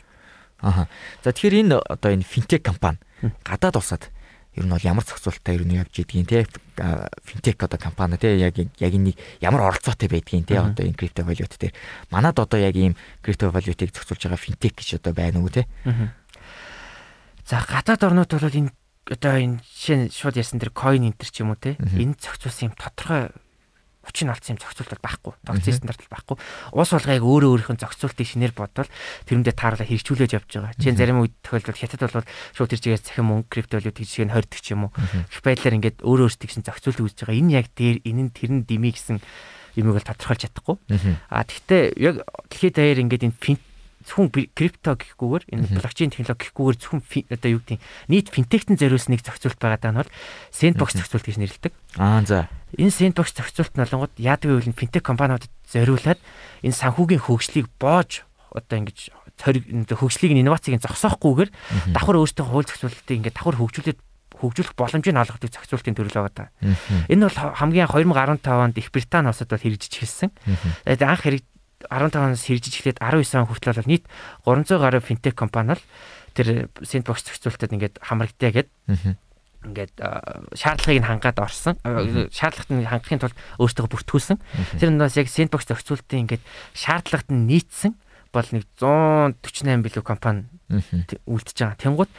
Аха. 0.65 0.89
За 1.21 1.37
тэгэхээр 1.37 1.61
энэ 1.69 1.77
одоо 1.85 2.11
энэ 2.17 2.25
финтек 2.25 2.65
компани 2.65 2.97
гадаад 3.45 3.77
улсад 3.77 4.09
ер 4.57 4.65
нь 4.65 4.73
бол 4.73 4.81
ямар 4.81 5.05
зохицуулалттай 5.05 5.61
ер 5.61 5.65
нь 5.69 5.77
явж 5.77 5.93
идэгин 6.01 6.25
те 6.25 6.49
финтек 7.29 7.61
одоо 7.61 7.77
компани 7.77 8.17
те 8.17 8.41
яг 8.41 8.57
яг 8.57 8.93
нэг 8.97 9.21
ямар 9.45 9.69
оролцоотой 9.69 10.09
байдгийн 10.09 10.49
те 10.49 10.57
одоо 10.57 10.89
энэ 10.89 10.97
крипто 10.97 11.29
валют 11.29 11.53
дээр 11.61 11.77
манад 12.09 12.41
одоо 12.41 12.57
яг 12.57 12.73
ийм 12.73 12.97
крипто 13.21 13.53
валютыг 13.53 13.93
зохицуулж 13.93 14.25
байгаа 14.25 14.41
финтек 14.41 14.81
гэж 14.81 14.97
одоо 14.97 15.13
байна 15.13 15.45
уу 15.45 15.53
те 15.53 15.69
За 17.47 17.63
гадаад 17.63 18.03
орнууд 18.03 18.33
бол 18.33 18.49
энэ 18.49 18.73
одоо 19.07 19.35
энэ 19.39 19.63
жишээ 19.63 20.11
шууд 20.11 20.37
ярьсан 20.37 20.59
тэр 20.59 20.75
coin 20.75 21.07
энтер 21.07 21.31
ч 21.31 21.47
юм 21.47 21.55
уу 21.55 21.59
те 21.59 21.79
энэ 21.79 22.19
зохицуулсан 22.19 22.71
юм 22.71 22.75
тодорхой 22.75 23.31
хүчин 24.07 24.31
алдсан 24.31 24.55
юм 24.55 24.63
зохицуулалт 24.63 25.03
байхгүй. 25.03 25.35
Тогтсон 25.43 25.75
стандарт 25.75 26.07
байхгүй. 26.07 26.39
Уус 26.79 26.91
болгоёг 26.95 27.27
өөрөө 27.27 27.51
өөрийнх 27.59 27.73
нь 27.75 27.83
зохицуултыг 27.83 28.27
шинээр 28.27 28.55
бодвол 28.55 28.91
тэрүүндээ 29.27 29.55
тааруулаа 29.59 29.87
хэрэгжүүлж 29.87 30.31
явж 30.31 30.47
байгаа. 30.47 30.79
Жишээ 30.79 30.95
зарим 30.95 31.27
үед 31.27 31.35
тохиолдол 31.43 31.75
хятад 31.75 32.03
бол 32.07 32.27
шууд 32.55 32.71
тэр 32.71 32.81
чигээр 32.87 33.03
цахим 33.03 33.27
мөнгө 33.27 33.51
криптовалют 33.51 33.99
гэж 33.99 34.07
шиг 34.07 34.31
нь 34.31 34.35
хоригддаг 34.35 34.63
ч 34.63 34.79
юм 34.79 34.87
уу. 34.87 34.95
Их 35.27 35.43
байдлаар 35.43 35.77
ингээд 35.83 36.07
өөрөө 36.07 36.27
өөрсдөө 36.31 36.47
гэсэн 36.47 36.67
зохицуулт 36.71 37.03
үүсэж 37.03 37.19
байгаа. 37.27 37.41
Энэ 37.43 37.55
яг 37.59 37.67
дээр 37.75 37.97
энэ 38.07 38.23
нь 38.23 38.31
тэр 38.31 38.51
нь 38.55 38.63
дими 38.63 38.95
гэсэн 38.95 39.19
юмыг 39.75 39.99
л 39.99 40.07
тодорхойлж 40.07 40.43
чадахгүй. 40.47 40.77
А 41.27 41.43
тэгвэл 41.43 41.99
яг 41.99 42.15
дэлхийд 42.47 42.75
даяар 42.79 43.03
ингээд 43.03 43.27
энэ 43.27 43.41
финт 43.43 43.63
зөвхөн 44.07 44.31
крипто 44.55 44.95
гэхгүйгээр 44.95 45.45
энэ 45.51 45.67
блокчейн 45.75 46.15
технологи 46.15 46.47
гэхгүйгээр 46.47 46.79
зөвхөн 46.79 47.03
одоо 47.35 47.51
юу 47.51 47.61
гэдэг 47.67 47.83
нийт 48.07 48.31
финтектэн 48.31 48.79
зориулсан 48.79 49.13
нэг 49.19 49.27
зохицуулт 49.27 49.59
байгаа 49.59 49.83
даа 49.83 49.93
нь 49.93 50.01
бол 50.01 50.15
Sandbox 50.55 50.91
зохицуулт 50.95 51.27
гэж 51.27 51.37
нэрлэдэг. 51.43 51.73
Аа 51.99 52.23
за. 52.23 52.47
Энэ 52.79 52.95
Sandbox 52.95 53.35
зохицуулт 53.35 53.75
нь 53.75 53.83
олонгод 53.83 54.15
яадаг 54.23 54.47
вэ 54.47 54.63
гэвэл 54.63 54.79
финтек 54.79 55.03
компаниудад 55.03 55.51
зориулаад 55.67 56.21
энэ 56.63 56.79
санхүүгийн 56.79 57.27
хөгжлийг 57.27 57.67
боож 57.83 58.23
одоо 58.55 58.77
ингэж 58.79 59.11
хөгжлийг 59.43 60.33
инновацийг 60.33 60.81
зогсоохгүйгээр 60.81 61.51
давхар 61.93 62.17
өөртөө 62.23 62.47
хууль 62.47 62.69
зохицуултыг 62.71 63.17
ингээд 63.21 63.37
давхар 63.37 63.59
хөгжүүлээд 63.61 64.01
хөгжүүлэх 64.37 64.77
боломжийг 64.77 65.17
олгодог 65.17 65.51
зохицуултын 65.53 65.97
төрөл 65.97 66.17
байгаа 66.17 66.33
даа. 66.33 66.49
Энэ 67.09 67.29
бол 67.29 67.39
хамгийн 67.57 67.89
2015 67.89 68.49
онд 68.49 68.77
Их 68.77 68.93
Британи 68.93 69.33
улсад 69.33 69.49
бол 69.49 69.61
хэрэгжиж 69.61 69.93
эхэлсэн. 69.97 70.31
Тэгээд 70.85 71.05
анх 71.05 71.25
хэрэг 71.25 71.45
15 71.91 72.17
оноос 72.17 72.45
хэрэгжиж 72.47 72.75
эхлээд 72.81 72.99
19 73.03 73.41
он 73.41 73.47
хүртэл 73.51 73.79
бол 73.81 73.91
нийт 73.91 74.05
300 74.45 74.79
гаруй 74.79 75.01
финтек 75.01 75.35
компани 75.35 75.75
л 75.77 75.83
тэр 76.37 76.69
Sandbox 76.85 77.25
зохицуултад 77.25 77.73
ингээд 77.73 77.97
хамрагдтаа 78.05 78.51
гэд 78.53 78.69
ингээд 79.67 79.95
шаардлагыг 80.55 81.01
нь 81.03 81.09
хангаад 81.09 81.39
орсон. 81.41 81.75
Шаардлагат 82.31 82.71
нь 82.71 82.85
хангахын 82.87 83.21
тулд 83.25 83.37
өөртөө 83.59 83.87
бүртгүүлсэн. 83.89 84.39
Тэр 84.79 84.93
нас 84.93 85.17
яг 85.17 85.33
Sandbox 85.33 85.67
зохицуултын 85.67 86.29
ингээд 86.29 86.45
шаардлагат 86.77 87.33
нь 87.33 87.49
нийцсэн 87.49 87.97
бол 88.31 88.49
нэг 88.53 88.69
148 88.79 89.81
билүү 89.81 90.05
компани 90.05 90.45
үлдчихэж 90.69 91.59
байгаа. 91.65 91.81
Тэнгууд 91.81 92.13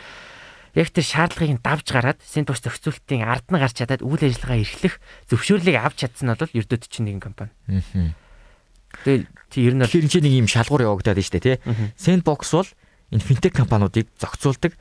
яг 0.76 0.90
тэр 0.90 1.06
шаардлагыг 1.06 1.54
нь 1.58 1.64
давж 1.64 1.88
гараад 1.94 2.20
Sandbox 2.26 2.66
зохицуултын 2.66 3.22
ард 3.22 3.48
нь 3.54 3.62
гарч 3.62 3.80
чадаад 3.80 4.02
үйл 4.02 4.26
ажиллагаа 4.26 4.58
эрхлэх 4.62 4.98
зөвшөөрлийг 5.30 5.78
авч 5.78 6.04
чадсан 6.04 6.34
нь 6.34 6.38
бол 6.38 6.58
ердөөд 6.58 6.84
чинь 6.90 7.06
нэгэн 7.06 7.24
компани. 7.24 7.54
Тэгээ 9.06 9.26
тий 9.52 9.62
ер 9.68 9.76
нь 9.76 9.84
тэр 9.86 10.08
чинь 10.08 10.26
нэг 10.26 10.34
юм 10.46 10.48
шалгуур 10.48 10.88
явагдаад 10.88 11.20
дээ 11.20 11.44
тий. 11.44 11.58
Sandbox 12.00 12.56
бол 12.56 12.70
энэ 13.12 13.26
финтек 13.26 13.54
компаниудыг 13.54 14.08
зохицуулдаг 14.18 14.74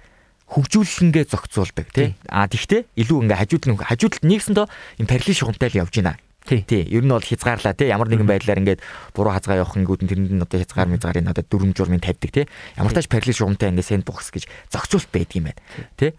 хөгжүүлэнгээ 0.47 1.25
зохицуулдаг 1.27 1.87
тий. 1.91 2.15
А 2.31 2.47
тэгвэл 2.47 2.87
илүү 2.95 3.19
ингээ 3.27 3.41
хажууд 3.43 3.65
нь 3.67 3.77
хажуудалд 3.83 4.25
нэгсэндөө 4.25 4.67
энэ 5.03 5.11
параллел 5.11 5.37
шугамтай 5.37 5.71
л 5.75 5.81
явж 5.83 5.95
байна 5.99 6.17
Тий. 6.47 6.87
Ер 6.87 7.03
нь 7.03 7.11
бол 7.11 7.21
хязгаарлаа 7.21 7.75
тий. 7.75 7.91
Ямар 7.91 8.07
нэгэн 8.07 8.31
байдлаар 8.31 8.63
ингээд 8.63 8.81
буруу 9.19 9.35
хазгаа 9.35 9.67
явах 9.67 9.75
ингэүүд 9.75 10.07
нь 10.07 10.11
тэрэнд 10.15 10.31
нь 10.39 10.45
одоо 10.47 10.63
хязгаар 10.63 10.87
мязгарын 10.95 11.27
одоо 11.27 11.43
дүрм 11.43 11.75
журмын 11.75 11.99
тавьдаг 11.99 12.31
тий. 12.31 12.47
Ямар 12.79 12.95
тач 12.95 13.11
параллел 13.11 13.35
шугамтай 13.35 13.75
ингээд 13.75 14.07
сэндбокс 14.07 14.31
гэж 14.31 14.47
зохицуулт 14.71 15.11
байдаг 15.11 15.35
юм 15.35 15.51
байна. 15.51 15.61
Тий. 15.99 16.15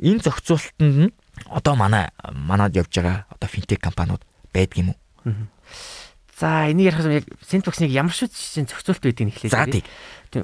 Энэ 0.00 0.24
зохицуултанд 0.24 0.96
нь 0.96 1.12
одоо 1.52 1.76
манай 1.76 2.08
манад 2.32 2.72
явж 2.72 2.88
байгаа 2.88 3.28
одоо 3.28 3.48
финтек 3.52 3.84
компаниуд 3.84 4.24
байдаг 4.48 4.80
юм 4.80 4.96
уу? 4.96 4.98
За 6.36 6.68
энийг 6.68 6.92
ярих 6.92 7.00
юм 7.00 7.16
яг 7.16 7.24
сэндбоксныг 7.48 7.88
ямар 7.88 8.12
шүүд 8.12 8.28
чинь 8.28 8.68
зохицуулт 8.68 9.00
байдгийг 9.00 9.32
нэхлээ. 9.32 9.56
За 9.56 9.64
тий. 9.64 9.80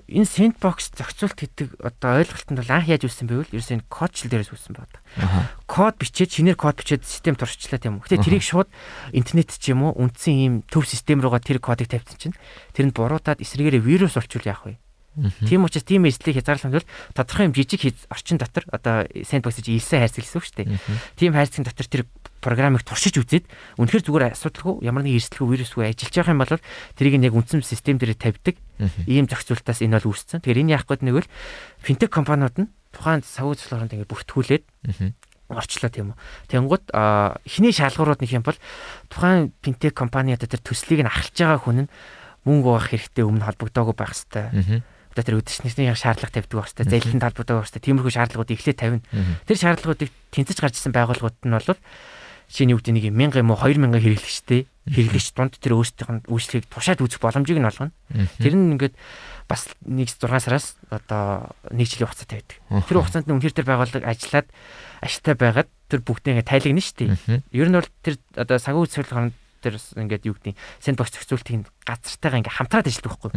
Энэ 0.09 0.25
сэндбокс 0.25 0.97
зохицуулт 0.97 1.37
гэдэг 1.37 1.85
одоо 1.85 2.17
ойлголтод 2.17 2.65
бол 2.65 2.73
анх 2.73 2.89
яаж 2.89 3.05
үүссэн 3.05 3.29
бэ 3.29 3.45
вэ? 3.45 3.53
Ерөөс 3.53 3.77
энэ 3.77 3.85
кодчл 3.93 4.33
дээрээс 4.33 4.57
үүссэн 4.57 4.73
байна. 4.73 5.53
Код 5.69 6.01
бичээд 6.01 6.33
шинээр 6.33 6.57
код 6.57 6.81
бичээд 6.81 7.05
систем 7.05 7.37
туршлаа 7.37 7.77
тийм 7.77 8.01
үү. 8.01 8.09
Гэтэ 8.09 8.25
тэрийг 8.25 8.41
шууд 8.41 8.73
интернет 9.13 9.53
ч 9.53 9.77
юм 9.77 9.85
уу 9.85 9.93
үндсэн 10.01 10.33
ийм 10.33 10.55
төв 10.65 10.89
систем 10.89 11.21
руугаа 11.21 11.45
тэр 11.45 11.61
кодыг 11.61 11.93
тавьсан 11.93 12.17
чинь 12.17 12.37
тэрэнд 12.73 12.97
буруутаад 12.97 13.45
эсрэгээрээ 13.45 13.85
вирус 13.85 14.17
орчуул 14.17 14.49
яах 14.49 14.65
вэ? 14.65 14.81
Тийм 15.45 15.69
учраас 15.69 15.85
тийм 15.85 16.09
эслийг 16.09 16.41
хязгаарлах 16.41 16.73
бол 16.73 16.89
тодорхой 17.13 17.53
юм 17.53 17.53
жижиг 17.53 17.85
орчин 18.09 18.41
дотор 18.41 18.65
одоо 18.73 19.05
сэндбокс 19.13 19.61
гэж 19.61 19.69
ийсэн 19.69 20.01
хайрцаг 20.01 20.25
гэсэн 20.25 20.41
үг 20.41 20.47
шүү 20.49 20.57
дээ. 20.57 20.81
Тийм 21.21 21.37
хайрцагын 21.37 21.69
дотор 21.69 21.85
тэр 21.85 22.03
програмыг 22.43 22.83
туршиж 22.83 23.23
үзээд 23.23 23.47
үнэхээр 23.79 24.03
зүгээр 24.03 24.35
асуудалгүй 24.35 24.83
ямар 24.83 25.07
нэг 25.07 25.23
эрсдэлгүй 25.23 25.49
вирусгүй 25.63 25.95
ажиллаж 25.95 26.15
байгаа 26.19 26.35
юм 26.35 26.43
бол 26.43 26.55
тэрийг 26.99 27.17
нь 27.23 27.27
яг 27.31 27.35
үндсэн 27.39 27.63
систем 27.63 28.03
дээр 28.03 28.19
тавьдаг 28.19 28.59
ийм 29.07 29.31
зохицуултаас 29.31 29.81
энэ 29.81 30.03
бол 30.03 30.11
үүссэн. 30.11 30.43
Тэгэхээр 30.43 30.63
энэ 30.67 30.75
яах 30.75 30.91
гээд 30.91 31.07
нэг 31.07 31.23
л 31.23 31.31
финтек 31.79 32.11
компаниуд 32.11 32.57
нь 32.59 32.69
тухайн 32.91 33.23
савуу 33.23 33.55
цэцлэгэнд 33.55 33.95
ингэ 33.95 34.11
бүртгүүлээд 34.11 34.65
орчлоо 35.53 35.91
тийм 35.93 36.13
үү. 36.13 36.19
Тэнгууд 36.49 36.85
эхний 37.47 37.73
шалгуурууд 37.73 38.21
нэг 38.25 38.33
юм 38.33 38.45
бол 38.45 38.59
тухайн 39.09 39.53
финтек 39.63 39.95
компани 39.95 40.35
одоо 40.35 40.49
тэр 40.49 40.63
төслийг 40.65 41.05
нь 41.05 41.11
ахалж 41.11 41.37
байгаа 41.37 41.61
хүн 41.61 41.79
нь 41.87 41.93
мөнгө 42.49 42.69
авах 42.75 42.89
хэрэгтэй 42.91 43.25
өмнө 43.25 43.47
холбогдоогүй 43.47 43.95
байх 43.95 44.13
хэрэгтэй. 44.17 44.83
Одоо 45.13 45.25
тэр 45.29 45.39
үдшнэрийн 45.45 45.93
шаардлага 45.93 46.33
тавьдаг 46.33 46.57
байх 46.57 46.69
хэрэгтэй. 46.73 46.89
Зээлхэн 46.89 47.21
талбартай 47.21 47.55
байх 47.55 47.69
хэрэгтэй. 47.69 47.85
Тиймэрхүү 47.85 48.13
шаардлагуудыг 48.17 48.57
эхлээд 48.57 48.81
тавина. 48.81 49.05
Тэр 49.45 49.59
шаардлагуудыг 49.61 50.11
тэнцэж 50.33 50.57
гарч 50.57 50.75
ирсэн 50.81 50.97
байгууллагууд 50.97 51.37
нь 51.45 51.53
бол 51.53 51.69
шиний 52.53 52.77
үгтэй 52.77 52.93
нэг 52.93 53.09
1000 53.09 53.41
юм 53.41 53.57
уу 53.57 53.59
2000 53.65 53.97
хэрэглэгчтэй 53.97 54.69
хэрэглэгч 54.93 55.29
дунд 55.33 55.57
тэр 55.57 55.81
өөрсдийнх 55.81 56.13
нь 56.13 56.25
үйлчлэгийг 56.29 56.69
тушаад 56.69 57.01
үзэх 57.01 57.25
боломжийг 57.25 57.57
нь 57.57 57.65
олгоно. 57.65 57.97
Тэр 58.37 58.53
нь 58.53 58.77
ингээд 58.77 58.95
бас 59.49 59.73
нэг 59.89 60.13
6 60.13 60.21
сараас 60.21 60.77
одоо 60.93 61.57
нэг 61.73 61.89
жилийн 61.89 62.13
хугацаатай 62.13 62.45
байдаг. 62.45 62.59
Тэр 62.85 62.99
хугацаанд 63.01 63.27
нь 63.31 63.35
үнэхээр 63.41 63.57
тэр 63.57 63.69
байгууллага 63.73 64.05
ажиллаад 64.05 64.49
ашигтай 65.01 65.35
байгаад 65.39 65.71
тэр 65.89 66.01
бүгдээ 66.05 66.33
ингээд 66.37 66.51
тайлагна 66.53 66.83
шүү 66.85 66.97
дээ. 67.01 67.41
Ер 67.57 67.69
нь 67.73 67.79
бол 67.81 67.91
тэр 68.05 68.15
одоо 68.37 68.57
санхүү 68.61 68.85
үйлчлэл 68.85 69.33
тэр 69.63 69.79
ингээд 69.79 70.27
юу 70.27 70.35
гэдэг 70.35 70.59
сэндбокс 70.83 71.15
зохицуултыг 71.15 71.71
газартайгаа 71.87 72.39
ингээд 72.43 72.59
хамтраад 72.59 72.87
ажилладаг 72.91 73.13
байхгүй. 73.23 73.31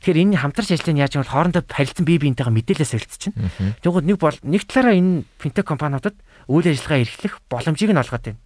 Тэгэхээр 0.00 0.22
энэ 0.22 0.38
хамтарч 0.38 0.68
ажиллах 0.72 0.94
нь 0.94 1.02
яаж 1.02 1.12
юм 1.18 1.22
бол 1.26 1.34
хоорондоо 1.34 1.62
харилцан 1.66 2.06
бие 2.06 2.22
биентэйгээ 2.22 2.54
мэдээлэл 2.54 2.92
солилцож 2.94 3.22
байна. 3.34 3.74
Тэгвэл 3.82 4.06
нэг 4.06 4.18
бол 4.22 4.38
нэг 4.46 4.62
талаараа 4.70 4.94
энэ 4.94 5.26
финтек 5.42 5.66
компаниудад 5.66 6.16
үйл 6.46 6.70
ажиллагаа 6.70 7.02
эрхлэх 7.02 7.34
боломжийг 7.50 7.90
нь 7.90 8.00
олгоод 8.00 8.24
байна. 8.24 8.40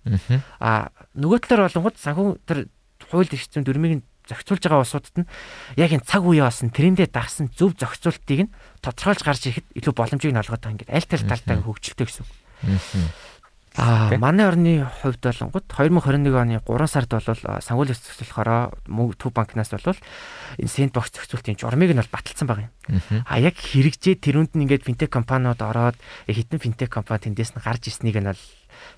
А 0.59 0.91
нөгөө 1.13 1.39
талаар 1.45 1.69
болонгод 1.71 1.97
санхүү 2.01 2.29
тэр 2.49 2.59
хууль 3.07 3.29
эрхцэн 3.31 3.63
дүрмийг 3.63 3.95
нь 4.01 4.05
зохицуулж 4.29 4.63
байгаа 4.63 4.83
улсуудад 4.83 5.17
нь 5.19 5.29
яг 5.77 5.91
энэ 5.93 6.07
цаг 6.07 6.23
үеэ 6.23 6.47
болсон 6.47 6.71
тэрэндээ 6.71 7.11
дагсан 7.11 7.51
зөв 7.51 7.75
зохицуултыг 7.75 8.47
нь 8.47 8.53
тодорхойлж 8.81 9.23
гарч 9.27 9.43
ирэхэд 9.51 9.67
илүү 9.83 9.95
боломжийг 9.95 10.33
нь 10.33 10.41
олгоод 10.41 10.63
байгаа 10.63 10.75
ингээд 10.79 10.95
аль 10.95 11.09
тэр 11.11 11.23
талтайг 11.27 11.61
хөгжилтэй 11.67 12.07
гэсэн. 12.07 12.27
Аа 13.77 14.13
манай 14.21 14.47
орны 14.53 14.85
хувьд 15.01 15.25
болонгод 15.25 15.65
2021 15.65 16.29
оны 16.37 16.61
3 16.61 16.87
сард 16.93 17.09
бол 17.09 17.25
санхүүлийн 17.25 17.97
зохицуулахаараа 17.97 18.77
төв 19.17 19.33
банкнаас 19.33 19.73
бол 19.73 19.97
энэ 20.61 20.69
сэндбокс 20.69 21.09
зохицуултын 21.17 21.57
журмыг 21.57 21.97
нь 21.97 22.01
бол 22.01 22.13
баталсан 22.13 22.47
байгаа 22.49 22.69
юм. 22.69 22.73
А 23.25 23.41
яг 23.41 23.57
хэрэгжээ 23.57 24.21
тэрүүнд 24.21 24.53
нь 24.61 24.69
ингээд 24.69 24.85
финтек 24.85 25.09
компаниуд 25.09 25.65
ороод 25.65 25.97
хитэн 26.29 26.61
финтек 26.61 26.93
компани 26.93 27.33
тэндээс 27.33 27.57
нь 27.57 27.65
гарч 27.65 27.89
ирснийг 27.89 28.21
нь 28.21 28.29
бол 28.29 28.43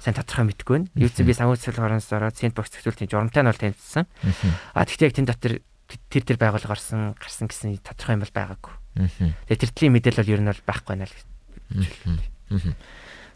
сайн 0.03 0.19
тодорхой 0.19 0.51
мэдэхгүй 0.51 0.75
байна. 0.75 0.91
Юу 0.99 1.11
ч 1.11 1.23
би 1.23 1.31
санхүүгийн 1.31 1.71
зохицуулахаараас 1.71 2.11
ороод 2.11 2.35
сэндбокс 2.35 2.71
зохицуултын 2.75 3.07
журамтай 3.07 3.43
нь 3.47 3.51
бол 3.55 3.63
танилцсан. 3.63 4.05
А 4.75 4.83
тэгтээ 4.83 5.07
яг 5.07 5.15
тэн 5.15 5.29
дотор 5.31 5.63
тэр 6.11 6.23
тэр 6.27 6.39
байгуулга 6.43 6.75
гарсан 6.75 7.15
гарсан 7.15 7.47
гэсэн 7.47 7.79
тодорхой 7.79 8.19
юм 8.19 8.27
бол 8.27 8.35
байгаагүй. 8.35 8.75
Тэгээ 9.47 9.61
тэр 9.63 9.71
төрлийн 9.71 9.95
мэдээлэл 9.95 10.23
бол 10.23 10.35
ер 10.35 10.43
нь 10.43 10.51
бол 10.51 10.67
байхгүй 10.67 10.91
байна 10.99 11.07
л 11.07 11.15
гэж. 11.15 11.27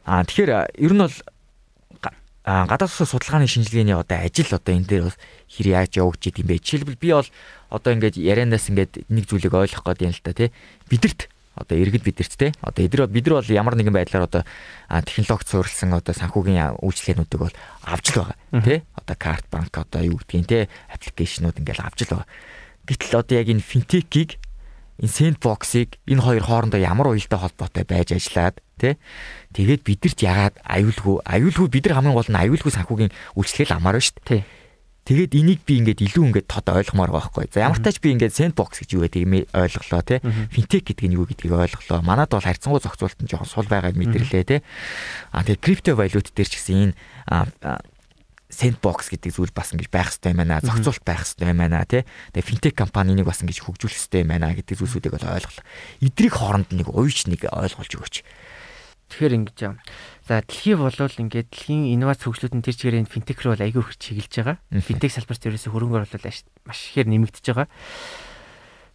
Аа 0.05 0.23
тэгэхээр 0.23 0.77
ер 0.79 0.93
нь 0.95 1.03
бол 1.03 1.17
гадаад 2.45 2.89
улсын 2.89 3.09
судалгааны 3.09 3.47
шинжилгээний 3.49 3.97
одоо 3.97 4.19
ажил 4.25 4.49
одоо 4.53 4.73
энэ 4.75 4.89
дээр 4.89 5.05
бас 5.11 5.17
хэр 5.53 5.67
яаж 5.69 5.93
явагдаж 6.01 6.33
идэм 6.33 6.47
бэ? 6.49 6.63
Жишээлбэл 6.65 7.03
би 7.03 7.11
бол 7.13 7.29
одоо 7.69 7.91
ингээд 7.93 8.17
ярианаас 8.17 8.69
ингээд 8.73 9.11
нэг 9.13 9.25
зүйлийг 9.29 9.53
ойлгох 9.53 9.85
гээд 9.85 10.05
юм 10.09 10.13
л 10.17 10.25
та 10.25 10.33
тий. 10.33 10.49
Бидэрт 10.89 11.29
одоо 11.59 11.77
иргэд 11.77 12.07
бидэрт 12.07 12.35
те 12.39 12.55
одоо 12.63 12.87
эдгээр 12.87 13.11
бид 13.11 13.27
нар 13.27 13.43
бол 13.43 13.51
ямар 13.51 13.75
нэгэн 13.75 13.93
байдлаар 13.93 14.31
одоо 14.31 14.43
технологи 15.05 15.51
суурилсан 15.51 15.93
одоо 15.93 16.15
санхүүгийн 16.15 16.79
үйлчлэгээнүүдийг 16.79 17.41
бол 17.43 17.57
авч 17.83 18.15
л 18.15 18.23
байгаа 18.23 18.63
те 18.63 18.75
одоо 18.95 19.17
карт 19.19 19.45
банк 19.51 19.75
одоо 19.75 20.03
юу 20.07 20.23
гэдгийг 20.23 20.47
те 20.47 20.69
аппликейшнууд 20.95 21.59
ингээл 21.59 21.83
авч 21.83 22.07
л 22.07 22.15
байгаа. 22.15 22.29
Гэтэл 22.87 23.19
одоо 23.19 23.35
яг 23.37 23.49
энэ 23.51 23.61
финтекийг 23.61 24.39
энэ 24.99 25.15
сэндбоксыг 25.39 25.99
энэ 26.07 26.23
хоёр 26.23 26.45
хоорондоо 26.45 26.81
ямар 26.83 27.15
уялдаа 27.15 27.47
холбоотой 27.47 27.85
байж 27.87 28.15
ажиллаад 28.15 28.59
тий 28.79 28.95
Тэгээд 29.49 29.81
бидэрт 29.81 30.19
ягаад 30.21 30.57
аюулгүй 30.61 31.25
аюулгүй 31.25 31.69
бид 31.73 31.89
нар 31.89 32.05
хамгийн 32.05 32.17
гол 32.21 32.29
нь 32.29 32.37
аюулгүй 32.37 32.69
санхүүгийн 32.69 33.13
үйлчлэл 33.33 33.73
амар 33.81 33.97
ба 33.97 34.05
шүү 34.05 34.21
дээ. 34.29 34.45
Тэгээд 35.09 35.33
энийг 35.41 35.65
би 35.65 35.81
ингээд 35.81 36.05
илүү 36.05 36.25
ингээд 36.29 36.53
тод 36.53 36.69
ойлгомоор 36.69 37.17
байхгүй. 37.17 37.49
За 37.49 37.65
ямар 37.65 37.81
тач 37.81 37.97
би 37.97 38.13
ингээд 38.13 38.37
sandbox 38.37 38.85
гэж 38.85 38.93
юу 38.93 39.09
гэдгийг 39.09 39.49
ойлголоо 39.57 40.03
тий. 40.05 40.21
Fintech 40.53 40.85
гэдэг 40.85 41.09
нь 41.09 41.17
юу 41.17 41.25
гэдгийг 41.25 41.57
ойлголоо. 41.57 42.05
Манад 42.05 42.29
бол 42.29 42.45
харьцангуй 42.45 42.85
зохицуулт 42.85 43.17
нь 43.25 43.31
жоохон 43.33 43.49
сул 43.49 43.65
байгааг 43.73 43.97
мэдэрлээ 43.97 44.45
тий. 44.45 44.61
А 45.33 45.41
тэгээд 45.49 45.65
крипто 45.65 45.97
валют 45.97 46.29
дээр 46.29 46.49
ч 46.53 46.61
гэсэн 46.61 46.93
энэ 46.93 46.95
sandbox 48.49 49.13
гэдэг 49.13 49.31
зүйл 49.33 49.53
бас 49.53 49.77
ингэж 49.77 49.93
байх 49.93 50.09
хэрэгтэй 50.09 50.33
юм 50.33 50.41
байна. 50.41 50.65
Зохицуулт 50.65 51.05
байх 51.05 51.21
хэрэгтэй 51.25 51.53
юм 51.53 51.61
байна 51.61 51.85
тий. 51.85 52.03
Тэгээ 52.33 52.49
финтек 52.49 52.75
компаниг 52.81 53.29
бас 53.29 53.45
ингэж 53.45 53.61
хөгжүүлэх 53.61 53.97
хэрэгтэй 54.09 54.25
юм 54.25 54.33
байна 54.33 54.57
гэдэг 54.57 54.77
зүйлсүүдийг 54.81 55.13
бол 55.13 55.29
ойлголоо. 55.29 55.65
Эдрийг 56.01 56.33
хооронд 56.33 56.69
нэг 56.73 56.89
уйж 56.89 57.29
нэг 57.29 57.45
ойлгуулж 57.45 57.93
өгөөч. 57.93 58.17
Тэгэхээр 59.09 59.37
ингэж 59.41 59.59
юм. 59.65 59.77
За 60.25 60.41
дэлхий 60.41 60.77
болвол 60.77 61.13
ингээд 61.13 61.49
дэлхийн 61.53 61.93
инновац 61.97 62.25
хөгжлүүд 62.25 62.57
нь 62.57 62.65
тэр 62.65 62.77
чигээр 62.77 63.01
энэ 63.05 63.13
финтек 63.13 63.41
рүү 63.41 63.57
айгүй 63.57 63.85
их 63.85 63.97
чиглэж 64.01 64.33
байгаа. 64.33 64.57
Финтек 64.85 65.13
салбарт 65.13 65.45
ерөөсө 65.49 65.73
хөрөнгө 65.73 66.09
оруулалт 66.09 66.45
маш 66.69 66.81
ихээр 66.93 67.09
нэмэгдэж 67.09 67.45
байгаа. 67.53 67.69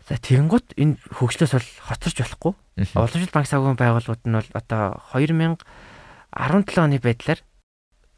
За 0.05 0.19
тэгэнгუთ 0.21 0.77
энэ 0.77 1.01
хөгжлөөс 1.17 1.53
бол 1.57 1.69
хоцорч 1.89 2.17
болохгүй. 2.21 2.53
Уламжлалт 2.93 3.33
банк 3.33 3.47
санхүүгийн 3.49 3.81
байгууллагууд 3.81 4.23
нь 4.27 4.37
бол 4.37 4.49
одоо 4.53 5.01
2017 5.17 5.63
оны 6.77 6.97
байдлаар 7.01 7.39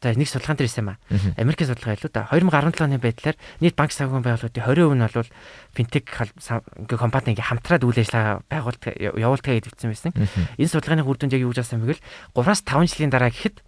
За 0.02 0.12
нэг 0.12 0.28
судалгаан 0.28 0.60
дээр 0.60 0.68
ирсэн 0.68 0.84
юм 0.84 0.90
аа. 0.92 1.00
Америкийн 1.40 1.72
судалгаа 1.72 1.96
илүү 1.96 2.12
да 2.12 2.28
2017 2.28 2.84
оны 2.84 3.00
байдлаар 3.00 3.36
нийт 3.64 3.76
банк 3.80 3.92
санхүүгийн 3.96 4.26
байгууллагуудын 4.28 4.64
20% 4.68 4.92
нь 4.92 5.08
бол 5.08 5.30
финтек 5.72 6.06
ингээ 6.12 7.00
компани 7.00 7.32
ингээ 7.32 7.48
хамтраад 7.48 7.80
үйл 7.80 8.02
ажиллагаа 8.04 8.44
байгуулдаг 8.44 8.92
явуулдаг 8.92 9.52
гэдэгцсэн 9.56 9.88
байсан. 9.88 10.12
Энэ 10.60 10.68
судалгааны 10.68 11.00
үр 11.00 11.16
дүнд 11.16 11.32
яг 11.32 11.48
юу 11.48 11.52
гэж 11.56 11.64
асуусан 11.64 11.80
бэ 11.80 11.96
гэвэл 11.96 12.04
3-5 12.36 12.92
жилийн 12.92 13.08
дараа 13.08 13.32
гэхэд 13.32 13.64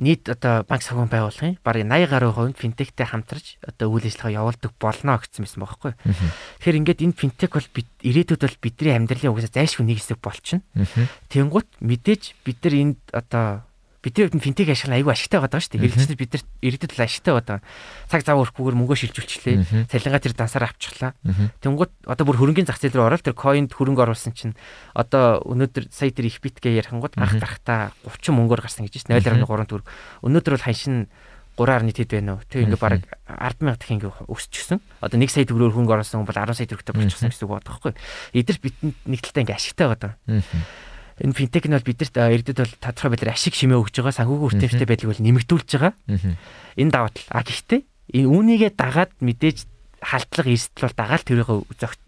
нийт 0.00 0.30
одоо 0.30 0.62
банк 0.64 0.86
санхүүгийн 0.86 1.12
байгууллагын 1.12 1.58
бараг 1.66 1.82
80 1.82 2.08
гаруй 2.08 2.30
хувь 2.30 2.50
нь 2.54 2.56
финтектэй 2.56 3.06
хамтарч 3.10 3.60
одоо 3.66 3.90
үйл 3.92 4.06
ажиллагаа 4.06 4.38
явуулдаг 4.46 4.72
болно 4.80 5.20
гэсэн 5.20 5.44
байсан 5.44 5.60
байхгүй. 5.60 5.92
Тэгэхээр 6.62 6.78
ингээд 6.80 7.04
энэ 7.04 7.18
финтек 7.20 7.52
бол 7.52 7.68
ирээдүйд 8.00 8.40
бол 8.40 8.62
бидний 8.64 8.94
амьдралын 8.96 9.34
угсаа 9.34 9.52
зайлшгүй 9.52 9.84
нэг 9.84 10.00
хэсэг 10.00 10.22
болчихно. 10.22 10.64
Тэнгуут 11.28 11.68
мэдээж 11.84 12.22
бид 12.46 12.58
нар 12.64 12.74
энд 12.80 13.00
одоо 13.12 13.68
бидний 14.00 14.24
хувьд 14.28 14.40
финтек 14.40 14.68
ашиглах 14.72 14.96
аюу 14.96 15.12
ашигтай 15.12 15.40
байгаа 15.44 15.60
шүү 15.60 15.76
дээ. 15.76 15.82
Хэрэглэгчид 15.84 16.16
бид 16.16 16.32
нар 16.32 16.44
ирээдүйд 16.64 16.92
л 16.96 17.04
ашигтай 17.04 17.32
байгаа. 17.36 17.58
Цаг 18.08 18.20
зав 18.24 18.40
өрөхгүйгээр 18.40 18.76
мөнгө 18.80 18.96
шилжүүлчихлээ. 18.96 19.86
Цалингаа 19.92 20.20
тэр 20.24 20.34
дансаар 20.34 20.64
авчихлаа. 20.72 21.12
Тэнгууд 21.60 21.92
одоо 22.08 22.24
бүр 22.24 22.40
хөрөнгөний 22.40 22.64
зах 22.64 22.80
зээл 22.80 22.96
рүү 22.96 23.08
ороод 23.12 23.24
тэр 23.28 23.36
коинд 23.36 23.76
хөрөнгө 23.76 24.04
оруулсан 24.08 24.32
чинь 24.32 24.56
одоо 24.96 25.44
өнөөдөр 25.44 25.92
сая 25.92 26.08
тэр 26.16 26.32
их 26.32 26.40
битгээ 26.40 26.80
ярихангууд 26.80 27.12
гарах 27.12 27.36
гарахтаа 27.36 27.92
30 28.08 28.32
мөнгөөр 28.40 28.64
гарсан 28.64 28.88
гэж 28.88 29.04
байна. 29.04 29.44
0.3 29.44 29.68
төгрөг. 29.68 29.86
Өнөөдөр 30.24 30.52
бол 30.56 30.64
ханшин 30.64 31.12
3.1 31.60 31.92
хэд 31.92 32.10
байна 32.16 32.40
уу? 32.40 32.44
Тэг 32.48 32.64
ингээ 32.64 32.80
баг 32.80 33.04
100000 33.28 33.76
дахин 33.76 34.00
ингээ 34.00 34.32
өсчихсөн. 34.32 34.80
Одоо 35.04 35.20
1 35.20 35.28
сая 35.28 35.44
төгрөгөөр 35.44 35.76
хөнгө 35.76 35.92
оруулсан 35.92 36.24
бол 36.24 36.32
10 36.32 36.56
сая 36.56 36.68
төгрөгтэй 36.72 36.94
болчихсон 36.96 37.28
гэсэн 37.28 37.44
үг 37.44 37.52
байна 37.52 37.68
байхгүй. 37.68 37.92
Эдгээр 38.32 38.60
битэнд 38.64 38.96
нэг 39.04 39.20
талтай 39.20 39.42
ингээ 39.44 39.58
ашигтай 39.60 39.86
байгаа 39.92 40.16
энэ 41.20 41.36
финтек 41.36 41.64
нь 41.68 41.76
бол 41.76 41.88
бидэрт 41.88 42.16
иргэдэд 42.16 42.58
бол 42.58 42.74
тодорхой 42.80 43.10
байдлаар 43.12 43.36
ашиг 43.36 43.54
шимээ 43.54 43.76
өгж 43.76 43.94
байгаа 44.00 44.16
санхүүгийн 44.16 44.44
хүртээмжтэй 44.48 44.88
байдлыг 44.88 45.10
бол 45.12 45.24
нэмэгдүүлж 45.24 45.68
байгаа. 45.76 45.92
Энэ 46.80 46.92
даваа 46.92 47.12
тал. 47.12 47.28
А 47.30 47.44
гэхдээ 47.44 47.80
энэ 48.16 48.28
үүнийгээ 48.32 48.72
дагаад 48.74 49.12
мэдээж 49.20 49.58
халтлага 50.00 50.48
эрсдэл 50.48 50.86
бол 50.88 50.96
дагаал 50.96 51.24
тэрийг 51.28 51.50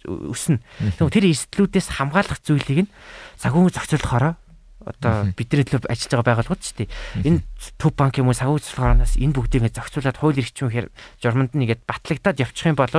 өснө. 0.09 0.64
Тэгвэл 0.96 1.12
тэр 1.12 1.29
эрсдлүүдээс 1.29 1.88
хамгаалах 2.01 2.40
зүйлийг 2.40 2.88
нь 2.88 2.92
санхүүгийн 3.37 3.77
зохицуулахаараа 3.77 4.35
одоо 4.83 5.31
бидний 5.37 5.62
төлөө 5.62 5.87
ажиллаж 5.87 6.11
байгаа 6.11 6.27
байгууллагууд 6.42 6.62
ч 6.62 6.75
тийм 6.75 6.90
энэ 7.22 7.38
төв 7.79 7.92
банк 7.94 8.18
юм 8.18 8.31
уу 8.31 8.37
санхүү 8.37 8.59
цэцлэгээс 8.66 9.14
энэ 9.22 9.37
бүгдийг 9.37 9.70
зохицуулаад 9.70 10.18
хууль 10.18 10.40
эрхчмээр 10.42 10.90
журманд 11.22 11.55
нэгээд 11.55 11.87
батлагдаад 11.87 12.42
явчих 12.42 12.66
юм 12.66 12.79
бол 12.79 12.90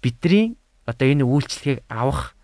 бидний 0.00 0.56
одоо 0.88 1.06
энэ 1.08 1.28
үйлчлэгийг 1.28 1.84
авах 1.92 2.37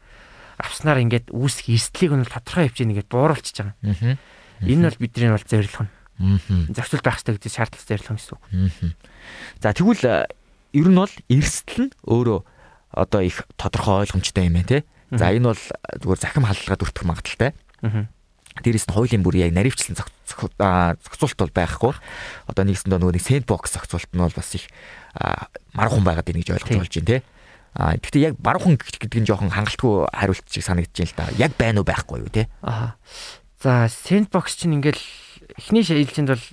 авснаар 0.58 1.02
ингээд 1.02 1.34
үүсэх 1.34 1.70
эрсдлийг 1.72 2.12
нь 2.14 2.28
тодорхой 2.28 2.70
хэмжээнд 2.70 2.92
ингээд 2.94 3.10
бууруулчихж 3.10 3.56
байгаа. 3.62 4.18
Энэ 4.62 4.86
бол 4.90 5.00
бидний 5.02 5.30
бол 5.30 5.42
зорилго 5.44 5.82
нь. 5.84 5.92
Зохицол 6.70 7.02
байх 7.02 7.18
хэрэгтэй 7.18 7.34
гэдэг 7.34 7.52
шаардлага 7.52 7.88
зорилго 7.90 8.14
гэсэн 8.14 8.32
үг. 8.38 8.42
За 9.58 9.74
тэгвэл 9.74 10.04
ер 10.74 10.88
нь 10.90 10.98
бол 10.98 11.14
эрсдэл 11.26 11.90
нь 11.90 11.92
өөрөө 12.06 12.40
одоо 12.94 13.20
их 13.26 13.42
тодорхой 13.58 14.06
ойлгомжтой 14.06 14.46
юм 14.46 14.54
байна 14.54 14.70
те. 14.70 14.78
За 15.10 15.34
энэ 15.34 15.50
бол 15.50 15.62
зүгээр 15.98 16.20
захим 16.22 16.46
халдлагад 16.46 16.84
өртөх 16.86 17.04
магадaltaй. 17.06 17.52
Дээрээс 18.62 18.86
нь 18.86 18.94
хуулийн 18.94 19.26
бүр 19.26 19.34
яг 19.42 19.50
наривчлан 19.50 19.98
зохицуулт 19.98 21.38
бол 21.42 21.50
байхгүй. 21.50 21.92
Одоо 22.46 22.62
нэгсэндээ 22.62 23.02
нөгөө 23.02 23.14
нэг 23.18 23.26
сэндбокс 23.26 23.74
зохицуулт 23.74 24.14
нь 24.14 24.22
бол 24.22 24.30
бас 24.30 24.54
их 24.54 24.70
мархан 25.74 26.06
байгаад 26.06 26.26
байна 26.30 26.38
гэж 26.38 26.50
ойлгож 26.54 26.78
болж 26.78 26.94
байна 26.94 27.10
те. 27.10 27.26
А 27.74 27.98
гэхдээ 27.98 28.30
яг 28.30 28.34
баруухан 28.38 28.78
гэдэг 28.78 29.20
нь 29.20 29.26
жоохон 29.26 29.50
хангалтгүй 29.50 30.06
хариулт 30.14 30.46
шиг 30.46 30.62
санагдаж 30.62 30.94
байна 30.94 31.10
л 31.10 31.18
да. 31.18 31.24
Яг 31.42 31.52
байна 31.58 31.82
уу 31.82 31.86
байхгүй 31.86 32.22
юу 32.22 32.30
те. 32.30 32.46
Аа. 32.62 32.94
За 33.58 33.90
сэндбокс 33.90 34.54
чинь 34.54 34.78
ингээл 34.78 35.02
эхний 35.58 35.82
шилжилтэнд 35.82 36.30
бол 36.30 36.44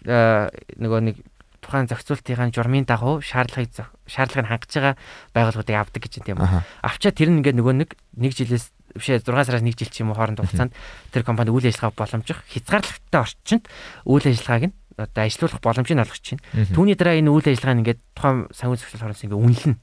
нөгөө 0.82 1.02
нэг 1.06 1.16
тухайн 1.62 1.86
зохицуултын 1.86 2.52
журмын 2.52 2.90
дагуу 2.90 3.22
шаардлагыг 3.22 3.70
шаардлагыг 4.10 4.50
хангаж 4.50 4.72
байгаа 4.74 4.96
байгууллагуудыг 5.38 5.78
авдаг 5.78 6.02
гэж 6.02 6.26
юм. 6.34 6.42
Авчаа 6.82 7.14
тэр 7.14 7.30
нь 7.30 7.46
ингээд 7.46 7.60
нөгөө 7.62 7.76
нэг 7.86 7.90
нэг 8.18 8.34
жилээс 8.34 8.74
бишээ 8.98 9.22
6 9.24 9.46
сараас 9.46 9.62
1 9.62 9.78
жил 9.78 9.94
ч 9.94 10.02
юм 10.02 10.12
уу 10.12 10.18
хооронд 10.18 10.42
хугацаанд 10.42 10.74
тэр 11.14 11.24
компани 11.24 11.54
үйл 11.54 11.70
ажиллагаа 11.70 11.96
боломжих 11.96 12.44
хязгаарлагтай 12.50 13.22
орчинд 13.22 13.64
үйл 14.10 14.26
ажиллагааг 14.26 14.64
нь 14.68 14.76
одоо 14.98 15.24
ажилуулах 15.24 15.62
боломжийг 15.62 16.02
олгож 16.02 16.20
чинь. 16.20 16.42
Түүний 16.76 16.98
дараа 16.98 17.16
энэ 17.16 17.32
үйл 17.32 17.48
ажиллагаа 17.48 17.76
нь 17.78 17.82
ингээд 17.86 18.02
тухайн 18.18 18.50
санхүү 18.52 18.78
зохицол 18.82 19.04
хороос 19.06 19.24
ингээд 19.24 19.40
үнэлнэ. 19.40 19.76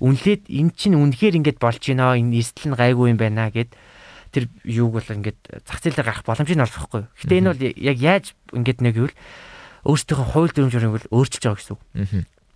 Үнэлээд 0.00 0.48
эн 0.48 0.68
чинь 0.72 0.96
үнэхээр 0.96 1.38
ингээд 1.38 1.58
болж 1.62 1.80
гинөө 1.82 2.18
энэ 2.18 2.40
эстэл 2.40 2.72
нь 2.72 2.78
гайгүй 2.78 3.12
юм 3.12 3.18
байна 3.20 3.52
гэд 3.52 3.72
тэр 4.32 4.48
юуг 4.64 4.98
бол 4.98 5.08
ингээд 5.12 5.38
зах 5.68 5.80
зээлээр 5.84 6.08
гарах 6.08 6.24
боломжийг 6.24 6.60
олгохгүй. 6.64 7.02
Гэтэ 7.20 7.38
энэ 7.38 7.50
бол 7.52 7.62
яг 7.62 7.98
яаж 8.00 8.24
ингээд 8.56 8.80
нэг 8.80 8.94
юу 8.96 9.10
өөрсдийнхөө 9.84 10.26
хууль 10.32 10.54
дүрм 10.54 10.70
журмыг 10.72 10.94
бол 10.96 11.12
өөрчилж 11.20 11.42
байгаа 11.42 11.58
гэсэн 11.58 11.74
үг. 11.76 11.82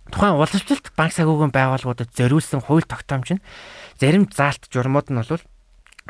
Тухайн 0.09 0.39
уламжлалт 0.39 0.87
банк 0.95 1.11
санхүүгийн 1.11 1.51
байгууллагуудад 1.51 2.09
зориулсан 2.15 2.63
хууль 2.63 2.87
тогтоомж 2.87 3.37
нь 3.37 3.43
зарим 3.99 4.25
заалт 4.31 4.63
журмууд 4.71 5.11
нь 5.11 5.19
бол 5.19 5.43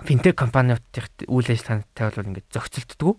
финтек 0.06 0.36
компаниудын 0.38 1.08
үйл 1.32 1.50
ажиллагаатай 1.50 2.12
бол 2.12 2.30
ингээд 2.34 2.52
зохицолддог. 2.54 3.18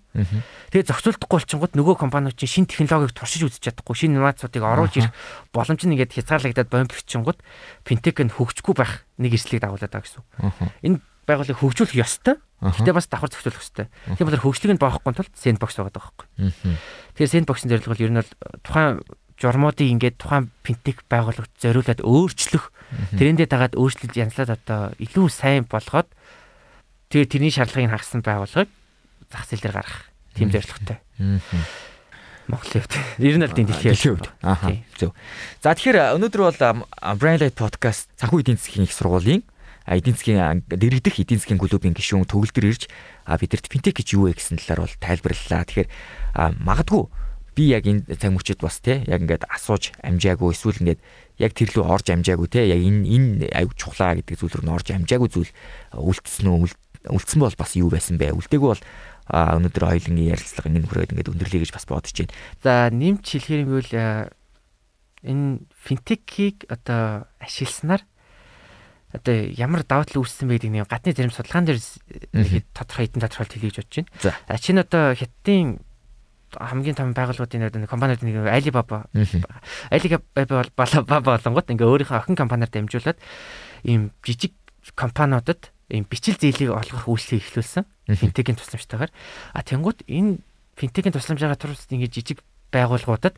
Тэгээ 0.71 0.89
зохицолдохгүй 0.91 1.39
болчихгод 1.43 1.73
нөгөө 1.75 1.97
компаниуд 1.99 2.39
чинь 2.39 2.63
шин 2.63 2.67
технологиг 2.69 3.17
туршиж 3.17 3.49
үзэж 3.49 3.63
чадахгүй, 3.73 3.97
шин 3.97 4.15
инновацуудыг 4.15 4.63
оруулж 4.63 4.95
ирэх 4.99 5.15
боломж 5.51 5.83
нь 5.83 5.99
ингээд 5.99 6.15
хязгаарлагдаад 6.15 6.71
бомблогчингууд 6.71 7.39
финтек 7.83 8.17
нь 8.23 8.35
хөгжихгүй 8.35 8.75
байх 8.79 9.03
нэг 9.19 9.35
эслийг 9.35 9.65
дагуулдаг 9.65 10.05
гэсэн. 10.07 10.23
Энэ 10.87 11.01
байгууллагыг 11.27 11.61
хөгжүүлэх 11.61 11.99
ёстой. 11.99 12.37
Гэтэ 12.59 12.95
бас 12.95 13.07
давхар 13.07 13.31
зохицуулах 13.31 13.63
ёстой. 13.63 13.87
Тийм 14.17 14.27
болохоор 14.27 14.45
хөгжлийг 14.45 14.73
нь 14.77 14.83
боохгүй 14.83 15.13
тулд 15.15 15.35
сэндбокс 15.37 15.77
байгаа 15.79 15.95
байхгүй. 15.95 16.27
Тэгэхээр 17.15 17.35
сэндбоксын 17.39 17.71
зорилго 17.71 17.93
бол 17.95 18.05
ер 18.07 18.13
нь 18.13 18.21
бол 18.23 18.33
тухайн 18.67 19.03
журмуудыг 19.39 19.87
ингээд 19.87 20.17
тухайн 20.19 20.51
финтек 20.67 21.07
байгууллагт 21.07 21.55
зориулаад 21.63 22.03
өөрчлөх 22.03 22.75
тэрэндээ 23.15 23.47
дагаад 23.47 23.79
өөрчлөлт 23.79 24.19
янзлаад 24.19 24.51
одоо 24.59 24.81
илүү 24.99 25.27
сайн 25.31 25.63
болгоод 25.71 26.11
тэгээ 27.09 27.29
тэрний 27.29 27.53
шаардлагыг 27.53 27.93
хагасан 27.93 28.21
байгууллагыг 28.21 28.71
зах 29.33 29.45
зээл 29.49 29.65
дээр 29.65 29.77
гаргах 29.81 30.05
тийм 30.37 30.49
зорилготой. 30.53 30.99
Монголын 32.49 32.81
хувьд 32.81 32.95
ер 33.21 33.37
нь 33.37 33.45
л 33.45 33.53
дэлхийн 33.53 33.97
хувьд. 33.97 34.29
Аа. 34.41 34.73
Зөв. 34.97 35.13
За 35.61 35.77
тэгэхээр 35.77 36.17
өнөөдөр 36.17 36.43
бол 36.49 36.61
Brand 37.21 37.41
Light 37.45 37.57
podcast 37.57 38.09
санхүү 38.17 38.41
эдийн 38.41 38.57
засгийн 38.57 38.89
их 38.89 38.97
сургуулийн 38.97 39.45
эдийн 39.85 40.17
засгийн 40.17 40.65
дэрэгдэх 40.65 41.21
эдийн 41.21 41.41
засгийн 41.41 41.61
клубын 41.61 41.93
гишүүн 41.93 42.25
төгөлдөр 42.25 42.65
ирж 42.73 42.89
бидэрт 43.29 43.69
финтек 43.69 44.01
гэж 44.01 44.09
юу 44.17 44.33
вэ 44.33 44.41
гэсэн 44.41 44.61
талаар 44.65 44.89
бол 44.89 44.97
тайлбарлалаа. 44.97 45.65
Тэгэхээр 45.69 45.89
магадгүй 46.65 47.03
би 47.59 47.75
яг 47.75 47.85
энэ 47.91 48.07
цаг 48.17 48.33
мөчид 48.33 48.63
бас 48.63 48.79
те 48.79 49.03
яг 49.05 49.21
ингээд 49.25 49.45
асууж 49.51 49.93
амжаагүй 50.01 50.55
эсвэл 50.55 50.79
ингээд 50.79 51.01
яг 51.43 51.53
тэр 51.59 51.69
лүү 51.75 51.85
орж 51.85 52.07
амжаагүй 52.15 52.49
те 52.49 52.65
яг 52.71 52.79
энэ 52.79 53.03
энэ 53.03 53.51
аюу 53.51 53.75
чухлаа 53.75 54.15
гэдэг 54.15 54.39
зүйл 54.39 54.57
рүү 54.63 54.73
орж 54.79 54.95
амжаагүй 54.95 55.29
зүйл 55.29 55.53
үлдсэн 55.99 56.47
үү 56.49 56.71
үлдсэн 57.11 57.41
бол 57.41 57.57
бас 57.59 57.73
юу 57.77 57.89
байсан 57.91 58.21
бэ? 58.21 58.37
Үлдээгүй 58.37 58.71
бол 58.73 58.83
өнөөдөр 59.29 59.85
хоёулын 59.85 60.19
ярилцлага 60.33 60.69
ингэ 60.73 60.89
хүрээд 60.89 61.13
ингээд 61.13 61.33
өндөрлөе 61.33 61.61
гэж 61.65 61.73
бас 61.77 61.85
бодож 61.89 62.17
байна. 62.17 62.33
За 62.65 62.89
нэмж 62.89 63.25
хэлэхээр 63.25 63.65
юм 63.65 63.73
бол 63.77 63.93
энэ 65.25 65.47
финтекийг 65.75 66.65
одоо 66.71 67.29
ашигласнаар 67.43 68.03
одоо 69.13 69.35
ямар 69.57 69.85
даваа 69.85 70.05
тал 70.05 70.23
үүссэн 70.23 70.49
байдгийг 70.49 70.73
нэг 70.73 70.89
гадны 70.89 71.13
зарим 71.13 71.33
судалгаан 71.33 71.67
дээр 71.69 71.81
тодорхой 72.77 73.09
хэдэн 73.09 73.23
тодорхойлт 73.25 73.53
хэлье 73.57 73.69
гэж 73.73 73.77
бодож 73.81 73.97
байна. 74.05 74.37
За 74.49 74.57
чинь 74.61 74.81
одоо 74.81 75.05
хятадын 75.17 75.81
хамгийн 76.53 76.97
том 76.97 77.13
байгууллагуудын 77.13 77.69
нэг 77.69 77.89
компаниуд 77.89 78.25
нэг 78.25 78.49
Alibaba 78.49 79.09
Alibaba 79.93 80.65
бала 80.77 81.21
болонгот 81.21 81.69
ингээ 81.69 81.89
өөрийнхөө 81.89 82.21
охин 82.21 82.37
компаниар 82.37 82.73
дамжуулаад 82.73 83.21
ийм 83.85 84.13
жижиг 84.25 84.57
компаниудад 84.97 85.73
ийм 85.89 86.05
бичил 86.05 86.37
зээлийг 86.37 86.73
олгох 86.73 87.09
үйлчлэгийг 87.09 87.45
эхлүүлсэн. 87.45 87.85
Финтекийн 88.13 88.57
тусламжтайгаар. 88.61 89.13
А 89.57 89.61
тэнгуут 89.65 90.05
энэ 90.05 90.41
финтекийн 90.77 91.17
тусламжаараа 91.17 91.57
турс 91.57 91.89
ингээ 91.89 92.13
жижиг 92.13 92.39
байгууллагуудад 92.69 93.35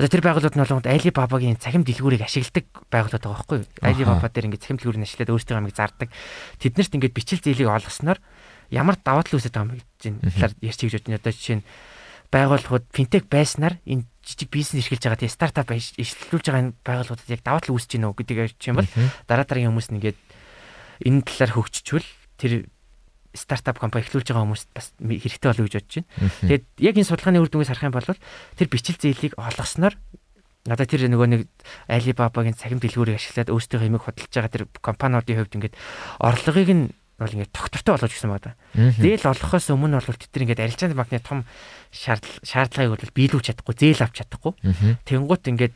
одоо 0.00 0.08
тэр 0.08 0.24
байгууллагууд 0.24 0.56
нь 0.56 0.62
болгонд 0.64 0.88
Alibaba-гийн 0.88 1.60
цахим 1.60 1.84
дэлгүүрийг 1.84 2.24
ашигладаг 2.24 2.64
байгууллагууд 2.88 3.24
байгаа 3.24 3.36
байхгүй 3.36 3.58
юу? 3.60 3.68
Alibaba 3.84 4.28
дээр 4.32 4.46
ингээд 4.48 4.64
цахим 4.64 4.78
дэлгүүрийг 4.80 5.04
ашиглаад 5.04 5.32
өөрсдөө 5.36 5.56
амиг 5.60 5.76
зардаг. 5.76 6.08
Тэднэрт 6.56 6.96
ингээд 6.96 7.16
бичил 7.16 7.40
зээлийг 7.44 7.68
олгосноор 7.68 8.18
ямар 8.72 8.96
даваа 8.96 9.22
тал 9.28 9.36
үүсэж 9.36 9.52
байгаа 9.52 9.68
юм 9.68 9.76
гэж 9.76 9.84
талаар 10.32 10.52
ярьж 10.64 10.80
бодож 10.80 11.04
байна. 11.04 11.20
Одоо 11.20 11.32
жишээ 11.36 11.56
нь 11.60 11.66
байгууллагууд 12.32 12.84
финтек 12.96 13.24
байснаар 13.28 13.76
энэ 13.84 14.08
жижиг 14.24 14.48
бизнес 14.48 14.88
эрхэлж 14.88 15.04
байгаа 15.04 15.20
тийм 15.20 15.36
стартап 15.36 15.68
эрхлүүлж 15.68 16.46
байгаа 16.48 16.62
энэ 16.64 16.76
байгууллагуудад 16.80 17.28
яг 17.28 17.44
даваа 17.44 17.60
тал 17.60 17.76
үүсэж 17.76 17.90
гинөө 18.00 18.16
гэдэг 18.16 18.36
ярьж 18.40 18.60
юм 18.72 18.80
бол 18.80 18.88
дараа 19.28 19.44
дараагийн 19.44 19.68
хүмүүс 19.68 19.92
нэгээд 19.92 20.18
энэ 21.04 21.22
талаар 21.26 21.52
хөгжичвэл 21.58 22.08
тэр 22.38 22.52
стартап 23.32 23.80
компани 23.80 24.04
эхлүүлж 24.04 24.28
байгаа 24.28 24.44
хүмүүст 24.44 24.68
бас 24.76 24.92
хэрэгтэй 25.00 25.48
болов 25.48 25.66
гэж 25.68 25.74
бодож 25.80 25.94
байна. 25.98 26.08
Тэгээд 26.44 26.64
яг 26.84 26.94
энэ 27.00 27.08
судалгааны 27.08 27.40
үр 27.40 27.50
дүнгээс 27.50 27.70
харах 27.72 27.88
юм 27.88 27.96
бол 27.96 28.08
тэр 28.60 28.68
бичил 28.68 28.98
зээлийг 29.00 29.32
олгосноор 29.40 29.94
надад 30.68 30.88
тэр 30.92 31.08
нөгөө 31.10 31.28
нэг 31.32 31.42
Alibaba-гийн 31.90 32.54
цахим 32.54 32.78
дэлгүүрийг 32.78 33.18
ашиглаад 33.18 33.50
өөрсдийнхөө 33.50 33.86
хэмиг 33.88 34.02
худалдаж 34.04 34.30
байгаа 34.30 34.52
тэр 34.52 34.64
компаниудын 34.78 35.36
хувьд 35.42 35.56
ингээд 35.58 35.74
орлогыг 36.22 36.70
нь 36.70 36.84
бол 37.18 37.34
ингээд 37.34 37.50
тогтвортой 37.50 37.92
болгож 37.98 38.12
гисэн 38.14 38.30
байна. 38.30 38.54
Зээл 38.74 39.26
олгохоос 39.26 39.74
өмнө 39.74 39.98
бол 39.98 40.18
тэд 40.22 40.38
ингээд 40.38 40.62
арилжааны 40.62 40.94
банкны 40.94 41.18
том 41.18 41.42
шаардлагыг 41.90 42.94
бол 42.94 43.16
биелүүлж 43.16 43.46
чадахгүй, 43.50 43.74
зээл 43.74 44.04
авч 44.06 44.22
чадахгүй. 44.22 44.52
Тэнгуут 45.02 45.50
ингээд 45.50 45.74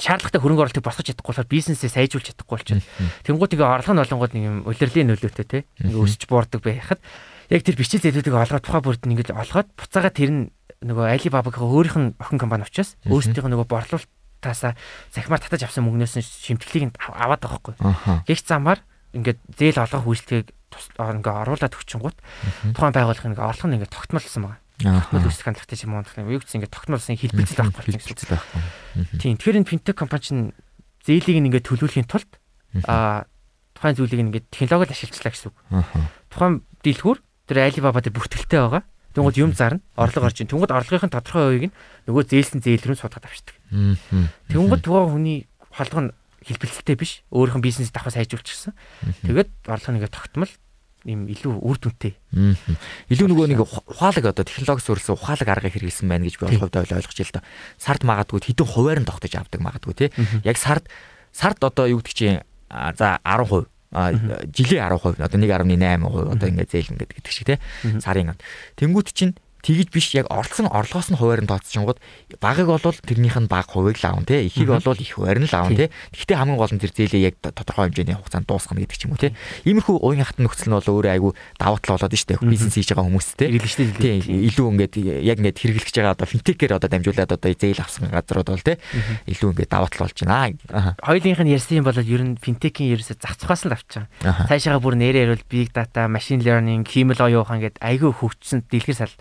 шаардлагатай 0.00 0.40
хөрөнгө 0.40 0.62
оруулалтыг 0.72 0.84
босгож 0.88 1.06
чадахгүй 1.12 1.32
болохоор 1.36 1.52
бизнесээ 1.52 1.92
сайжруулж 1.92 2.32
чадахгүй 2.32 2.56
болчихно. 2.56 2.86
Тэнгууд 3.28 3.52
ингээ 3.52 3.68
орлого 3.76 3.92
нь 3.92 4.04
олонгууд 4.08 4.32
нэг 4.32 4.44
юм 4.48 4.56
улирлын 4.64 5.08
нөлөөтэй 5.12 5.44
те. 5.44 5.58
Ингээ 5.84 6.00
өсч 6.00 6.24
буурдаг 6.32 6.64
байхад 6.64 7.00
яг 7.52 7.60
тэр 7.60 7.76
бичил 7.76 8.00
зээлүүдийг 8.00 8.32
олгоод 8.32 8.64
тухай 8.64 8.80
бүрд 8.80 9.04
нь 9.04 9.12
ингээ 9.20 9.36
олгоод 9.36 9.68
буцаага 9.76 10.08
тэр 10.16 10.30
нь 10.32 10.42
нөгөө 10.80 11.12
Alibaba-гийн 11.12 11.68
өөрийнх 11.68 11.98
нь 12.00 12.08
охин 12.16 12.40
компани 12.40 12.64
учраас 12.64 12.96
өөрсдийнх 13.04 13.44
нь 13.44 13.52
нөгөө 13.52 13.68
борлуулалтаасаа 13.68 14.72
захимаар 15.12 15.44
татаж 15.44 15.68
авсан 15.68 15.84
мөнгнөөс 15.84 16.16
нь 16.16 16.24
шимтгэлийг 16.24 16.96
аваад 16.96 17.44
байгаа 17.44 17.60
хгүй. 17.60 17.74
Гэх 18.24 18.40
замаар 18.48 18.80
ингээд 19.12 19.44
зээл 19.60 19.84
олгох 19.84 20.08
үйлчлэгийг 20.08 20.48
ингээ 20.88 21.36
оруулаад 21.44 21.76
өгчингууд 21.76 22.16
тухайн 22.72 22.96
байгууллагын 22.96 23.36
ингээ 23.36 23.44
орлого 23.44 23.68
нь 23.68 23.76
ингээ 23.76 23.92
тогтмолсон 23.92 24.42
байгаа 24.48 24.60
үүсгэх 24.84 25.46
хандлагатай 25.46 25.78
юм 25.82 25.94
уу 25.94 26.02
гэх 26.02 26.18
юм. 26.18 26.32
Юу 26.32 26.40
гэсэн 26.42 26.58
ингээд 26.62 26.74
тогтмолсон 26.74 27.16
хэлбэлцэл 27.18 27.58
байхгүй 27.60 27.76
болж 27.76 27.88
хэлбэлцэл 28.02 28.32
байхгүй. 28.32 28.60
Тийм. 29.22 29.36
Тэгэхээр 29.38 29.58
энэ 29.62 29.70
финтек 29.70 29.96
компани 29.96 30.22
чинь 30.22 30.42
зээлийг 31.06 31.38
ингээд 31.42 31.66
төлөвлөхийн 31.66 32.08
тулд 32.08 32.30
аа 32.86 33.26
тухайн 33.74 33.96
зүйлийг 33.98 34.20
ингээд 34.22 34.46
технологид 34.54 34.94
ашиглацлаа 34.94 35.32
гэсэн 35.32 35.48
үг. 35.50 35.56
Тухайн 36.30 36.54
дэлгүүр 36.86 37.18
тэр 37.50 37.58
Alibaba 37.66 37.98
дээр 38.00 38.16
бүртгэлтэй 38.16 38.60
байгаа. 38.62 38.82
Тэнгууд 39.12 39.36
юм 39.36 39.52
зарна, 39.52 39.84
орлого 39.92 40.32
орж 40.32 40.40
ийн. 40.40 40.48
Тэнгууд 40.48 40.72
орлогын 40.72 41.12
тодорхой 41.12 41.42
хувийг 41.44 41.64
нь 41.68 41.76
нөгөө 42.08 42.22
зээлсэн 42.32 42.64
зээл 42.64 42.86
рүү 42.86 42.96
судгаад 42.96 43.28
авчдаг. 43.28 43.56
Тэнгууд 44.48 44.80
тухайн 44.80 45.12
хүний 45.12 45.38
холбоо 45.68 46.00
нь 46.08 46.14
хэлбэлцэлтэй 46.48 46.96
биш. 46.96 47.20
Өөрийнх 47.28 47.60
нь 47.60 47.66
бизнес 47.66 47.92
давхар 47.92 48.16
сайжруулчихсан. 48.16 48.72
Тэгээд 49.28 49.68
орлого 49.68 49.92
нэгэ 50.00 50.08
тогтмол 50.08 50.48
ийм 51.04 51.26
илүү 51.26 51.58
үр 51.58 51.78
дүнтэй. 51.82 52.14
Илүү 53.10 53.26
нөгөө 53.30 53.46
нэг 53.50 53.60
ухаалаг 53.66 54.24
одоо 54.30 54.44
технологи 54.46 54.84
суурилсан 54.86 55.18
ухаалаг 55.18 55.48
аргыг 55.50 55.74
хэрэгэлсэн 55.74 56.06
байна 56.06 56.26
гэж 56.26 56.38
би 56.38 56.46
олоход 56.46 56.76
ойлгож 56.78 57.18
ил 57.18 57.34
та. 57.34 57.42
Сард 57.78 58.06
магадгүй 58.06 58.38
хэдэн 58.42 58.66
хуваар 58.66 59.00
нь 59.02 59.08
тогтож 59.08 59.34
авдаг 59.34 59.60
магадгүй 59.60 59.94
тий. 59.98 60.10
Яг 60.46 60.56
сард 60.56 60.86
сард 61.34 61.58
одоо 61.58 61.90
юу 61.90 62.00
гэдэг 62.00 62.14
чинь 62.14 62.40
за 62.70 63.18
10%, 63.26 63.66
жилийн 64.54 64.82
10% 64.86 65.18
одоо 65.18 65.38
1.8% 65.38 66.32
одоо 66.38 66.48
ингээд 66.48 66.70
зээл 66.70 66.92
ингээд 66.94 67.12
гэдэг 67.18 67.32
шиг 67.32 67.46
те 67.50 67.58
сарын. 67.98 68.38
Тэнгүүт 68.78 69.10
чинь 69.10 69.34
тэгж 69.62 69.88
биш 69.94 70.10
яг 70.18 70.26
оролцсон 70.26 70.66
орлогоос 70.66 71.14
нь 71.14 71.18
хуваар 71.18 71.46
нь 71.46 71.50
тооцчихгод 71.50 72.02
багыг 72.42 72.66
болвол 72.66 72.98
тэрнийх 72.98 73.38
нь 73.38 73.46
баг 73.46 73.70
хувийг 73.70 74.02
л 74.02 74.06
аавн 74.10 74.26
те. 74.26 74.42
Ихийг 74.42 74.68
болвол 74.68 74.98
их 74.98 75.14
хуваар 75.14 75.38
нь 75.38 75.46
л 75.46 75.54
аавн 75.54 75.78
те. 75.78 75.94
Гэхдээ 76.10 76.36
хамгийн 76.36 76.58
гол 76.58 76.74
нь 76.74 76.82
тэр 76.82 76.90
зээлээ 76.90 77.22
яг 77.30 77.34
тодорхой 77.38 77.86
хэмжээний 77.94 78.18
хугацаанд 78.18 78.50
дуусгах 78.50 78.74
гэдэг 78.82 78.98
ч 78.98 79.06
юм 79.06 79.14
уу 79.14 79.22
те. 79.22 79.30
Иймэрхүү 79.62 79.96
уян 80.02 80.26
хатан 80.26 80.50
нөхцөл 80.50 80.66
нь 80.66 80.76
бол 80.76 80.90
өөрөө 80.98 81.12
айгүй 81.14 81.32
давуу 81.62 81.78
тал 81.78 81.94
болоод 81.94 82.18
штэ. 82.18 82.42
Бизнес 82.42 82.74
хийж 82.74 82.90
байгаа 82.90 83.06
хүмүүс 83.06 83.28
те. 83.38 83.46
Тийм 84.02 84.50
илүү 84.50 84.66
ингээд 84.74 84.94
яг 85.22 85.38
ингээд 85.38 85.58
хэрэглэж 85.62 85.94
байгаа 85.94 86.14
одоо 86.18 86.26
финтекээр 86.26 86.72
одоо 86.82 86.88
дамжуулаад 86.90 87.30
одоо 87.38 87.50
зээл 87.54 87.78
авсан 87.78 88.10
газрууд 88.10 88.48
бол 88.50 88.66
те. 88.66 88.82
Илүү 89.30 89.48
ингээд 89.54 89.70
давуу 89.70 89.86
тал 89.86 90.10
болж 90.10 90.18
байна. 90.26 90.58
Хоёулынх 90.98 91.38
нь 91.46 91.54
ярьсан 91.54 91.78
юм 91.78 91.86
бол 91.86 91.94
ер 91.94 92.22
нь 92.26 92.34
финтекийн 92.34 92.98
ерөөсө 92.98 93.14
зах 93.22 93.38
цухаас 93.38 93.62
л 93.62 93.74
авчихсан. 93.78 94.10
Цаашаага 94.22 94.82
бүр 94.82 94.98
нэрээр 94.98 95.38
бол 95.38 95.44
big 95.46 95.70
data 95.70 96.10
machine 96.10 96.42
learning 96.42 96.82
химэл 96.82 97.22
оюухан 97.22 97.62
гэдэг 97.62 97.78
айгүй 97.78 98.10
хөгжсөн 98.10 98.66
дэлгэр 98.66 98.98
сал 98.98 99.14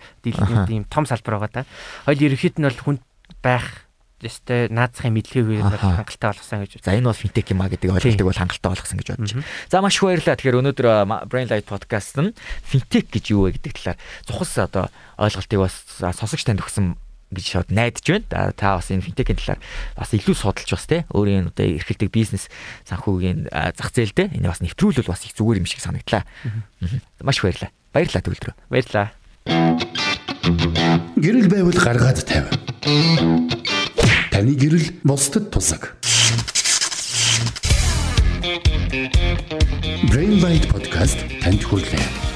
тийм 0.67 0.86
том 0.88 1.06
салбар 1.06 1.39
байгаа 1.39 1.63
да. 1.63 1.70
Хоёул 2.06 2.32
ерөөхдөө 2.32 2.60
нь 2.62 2.67
бол 2.67 2.82
хүн 2.82 2.98
байх 3.41 3.67
өстэй 4.22 4.70
наацхийн 4.70 5.13
мэдлэгийг 5.17 5.65
хангалттай 5.65 6.30
болгосон 6.30 6.62
гэж. 6.62 6.86
За 6.86 6.94
энэ 6.94 7.10
бол 7.10 7.17
финтек 7.17 7.50
юм 7.50 7.62
а 7.65 7.70
гэдэг 7.70 7.89
ойлголтыг 7.89 8.26
бол 8.26 8.38
хангалттай 8.38 8.70
болгосон 8.70 8.98
гэж 9.02 9.08
бодож 9.17 9.34
байна. 9.34 9.50
За 9.70 9.82
маш 9.82 9.98
их 9.98 10.06
баярлалаа. 10.06 10.38
Тэгэхээр 10.38 10.60
өнөөдөр 10.62 10.88
Brain 11.26 11.50
Light 11.50 11.65
podcast 11.65 12.13
нь 12.22 12.38
финтек 12.62 13.10
гэж 13.10 13.34
юу 13.34 13.50
вэ 13.50 13.58
гэдэг 13.58 13.74
талаар 13.74 13.98
цухас 14.30 14.54
одоо 14.62 14.94
ойлголтыг 15.17 15.58
бас 15.58 15.74
сонсогч 15.98 16.46
танд 16.46 16.62
өгсөн 16.62 16.94
гэж 17.34 17.46
шууд 17.50 17.70
найдаж 17.74 18.06
байна. 18.06 18.54
Та 18.54 18.78
бас 18.78 18.94
энэ 18.94 19.06
финтекийн 19.10 19.39
талаар 19.41 19.60
бас 19.98 20.13
илүү 20.13 20.36
судалж 20.38 20.70
бас 20.70 20.86
те 20.86 21.10
өөрийн 21.10 21.50
одоо 21.50 21.65
эрхэлдэг 21.65 22.13
бизнес 22.13 22.52
санхүүгийн 22.86 23.50
зах 23.50 23.89
зээлдээ 23.89 24.38
энэ 24.38 24.52
бас 24.52 24.62
нэвтрүүлвэл 24.62 25.10
бас 25.10 25.26
их 25.26 25.34
зүгээр 25.34 25.63
юм 25.63 25.67
шиг 25.67 25.82
санагдлаа. 25.82 26.28
Маш 27.24 27.41
их 27.41 27.46
баярлалаа. 27.48 27.72
Баярлалаа 27.96 28.22
төвлөрөө. 28.22 28.56
Баярлалаа. 28.70 30.11
Гэрэл 31.16 31.48
байвал 31.50 31.78
гаргаад 31.78 32.20
тавь. 32.26 32.50
Таны 34.32 34.54
гэрэл 34.56 34.88
бусдад 35.04 35.52
тусаг. 35.52 35.96
Brain 40.12 40.42
Bite 40.42 40.68
podcast 40.68 41.20
танд 41.42 41.64
хүрэлээ. 41.64 42.31